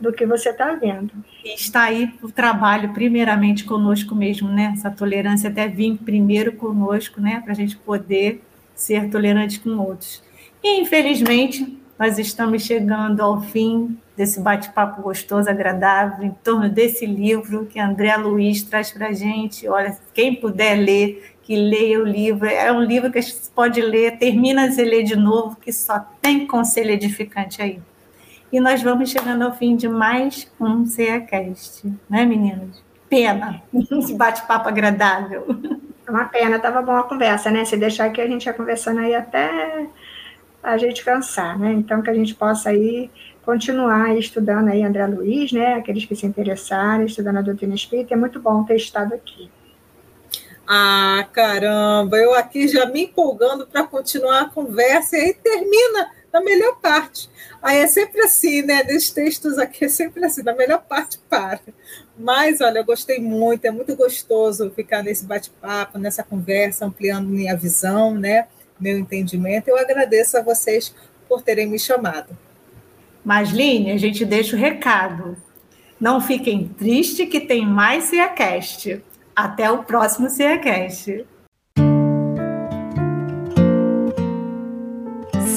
do 0.00 0.12
que 0.12 0.24
você 0.24 0.50
está 0.50 0.72
vendo. 0.72 1.12
Está 1.44 1.84
aí 1.84 2.12
o 2.22 2.30
trabalho, 2.30 2.92
primeiramente 2.92 3.64
conosco 3.64 4.14
mesmo, 4.14 4.48
né? 4.48 4.72
Essa 4.74 4.90
tolerância 4.90 5.50
até 5.50 5.68
vir 5.68 5.96
primeiro 5.98 6.52
conosco, 6.52 7.20
né? 7.20 7.40
Para 7.42 7.52
a 7.52 7.56
gente 7.56 7.76
poder 7.76 8.42
ser 8.74 9.10
tolerante 9.10 9.60
com 9.60 9.70
outros. 9.78 10.22
E, 10.62 10.80
infelizmente, 10.80 11.78
nós 11.98 12.18
estamos 12.18 12.62
chegando 12.62 13.20
ao 13.20 13.42
fim 13.42 13.96
desse 14.16 14.40
bate-papo 14.40 15.02
gostoso, 15.02 15.50
agradável, 15.50 16.26
em 16.26 16.30
torno 16.42 16.68
desse 16.68 17.04
livro 17.04 17.66
que 17.66 17.78
André 17.78 18.16
Luiz 18.16 18.62
traz 18.62 18.90
para 18.90 19.08
a 19.08 19.12
gente. 19.12 19.68
Olha, 19.68 19.98
quem 20.14 20.34
puder 20.34 20.76
ler, 20.76 21.34
que 21.42 21.56
leia 21.56 22.00
o 22.00 22.04
livro. 22.04 22.46
É 22.46 22.72
um 22.72 22.80
livro 22.80 23.10
que 23.10 23.18
a 23.18 23.22
gente 23.22 23.36
pode 23.54 23.80
ler, 23.80 24.18
termina 24.18 24.68
de 24.68 24.82
ler 24.82 25.02
de 25.02 25.16
novo, 25.16 25.56
que 25.56 25.72
só 25.72 25.98
tem 26.22 26.46
conselho 26.46 26.90
edificante 26.90 27.60
aí. 27.60 27.80
E 28.52 28.58
nós 28.58 28.82
vamos 28.82 29.10
chegando 29.10 29.42
ao 29.42 29.54
fim 29.54 29.76
de 29.76 29.88
mais 29.88 30.50
um 30.60 30.84
CEACast, 30.84 31.86
né, 32.08 32.24
meninas? 32.24 32.82
Pena, 33.08 33.62
esse 33.72 34.12
bate-papo 34.14 34.68
agradável. 34.68 35.46
É 36.04 36.10
uma 36.10 36.24
pena, 36.24 36.58
tava 36.58 36.82
bom 36.82 36.96
a 36.96 37.04
conversa, 37.04 37.48
né? 37.48 37.64
Se 37.64 37.76
deixar 37.76 38.06
aqui, 38.06 38.20
a 38.20 38.26
gente 38.26 38.46
ia 38.46 38.52
conversando 38.52 38.98
aí 38.98 39.14
até 39.14 39.86
a 40.60 40.76
gente 40.76 41.04
cansar, 41.04 41.56
né? 41.56 41.72
Então, 41.72 42.02
que 42.02 42.10
a 42.10 42.14
gente 42.14 42.34
possa 42.34 42.70
aí 42.70 43.08
continuar 43.44 44.18
estudando 44.18 44.68
aí 44.68 44.82
André 44.82 45.06
Luiz, 45.06 45.52
né? 45.52 45.74
Aqueles 45.74 46.04
que 46.04 46.16
se 46.16 46.26
interessarem, 46.26 47.06
estudando 47.06 47.38
a 47.38 47.42
doutrina 47.42 47.74
espírita, 47.74 48.14
é 48.14 48.16
muito 48.16 48.40
bom 48.40 48.64
ter 48.64 48.74
estado 48.74 49.14
aqui. 49.14 49.48
Ah, 50.66 51.24
caramba, 51.32 52.16
eu 52.16 52.34
aqui 52.34 52.66
já 52.66 52.86
me 52.86 53.04
empolgando 53.04 53.64
para 53.64 53.84
continuar 53.84 54.42
a 54.42 54.48
conversa 54.48 55.16
e 55.16 55.20
aí 55.20 55.34
termina 55.34 56.10
na 56.32 56.40
melhor 56.40 56.76
parte. 56.80 57.28
Aí 57.62 57.78
é 57.78 57.86
sempre 57.86 58.20
assim, 58.22 58.62
né? 58.62 58.82
Nesses 58.84 59.10
textos 59.10 59.58
aqui 59.58 59.84
é 59.84 59.88
sempre 59.88 60.24
assim, 60.24 60.42
na 60.42 60.54
melhor 60.54 60.82
parte 60.82 61.18
para. 61.28 61.60
Mas, 62.18 62.60
olha, 62.60 62.78
eu 62.78 62.84
gostei 62.84 63.18
muito, 63.18 63.64
é 63.64 63.70
muito 63.70 63.94
gostoso 63.96 64.70
ficar 64.70 65.02
nesse 65.02 65.24
bate-papo, 65.24 65.98
nessa 65.98 66.22
conversa, 66.22 66.86
ampliando 66.86 67.28
minha 67.28 67.56
visão, 67.56 68.14
né? 68.14 68.46
Meu 68.78 68.98
entendimento. 68.98 69.68
Eu 69.68 69.78
agradeço 69.78 70.38
a 70.38 70.42
vocês 70.42 70.94
por 71.28 71.42
terem 71.42 71.66
me 71.66 71.78
chamado. 71.78 72.36
Masline, 73.24 73.92
a 73.92 73.98
gente 73.98 74.24
deixa 74.24 74.56
o 74.56 74.58
recado. 74.58 75.36
Não 76.00 76.20
fiquem 76.20 76.68
tristes 76.68 77.28
que 77.28 77.40
tem 77.40 77.66
mais 77.66 78.04
CEACast. 78.04 79.02
Até 79.36 79.70
o 79.70 79.84
próximo 79.84 80.30
CEACast. 80.30 81.26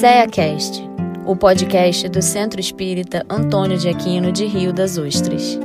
CEACast, 0.04 0.82
o 1.24 1.34
podcast 1.34 2.06
do 2.10 2.20
Centro 2.20 2.60
Espírita 2.60 3.24
Antônio 3.26 3.78
de 3.78 3.88
Aquino 3.88 4.30
de 4.30 4.44
Rio 4.44 4.70
das 4.70 4.98
Ostras. 4.98 5.58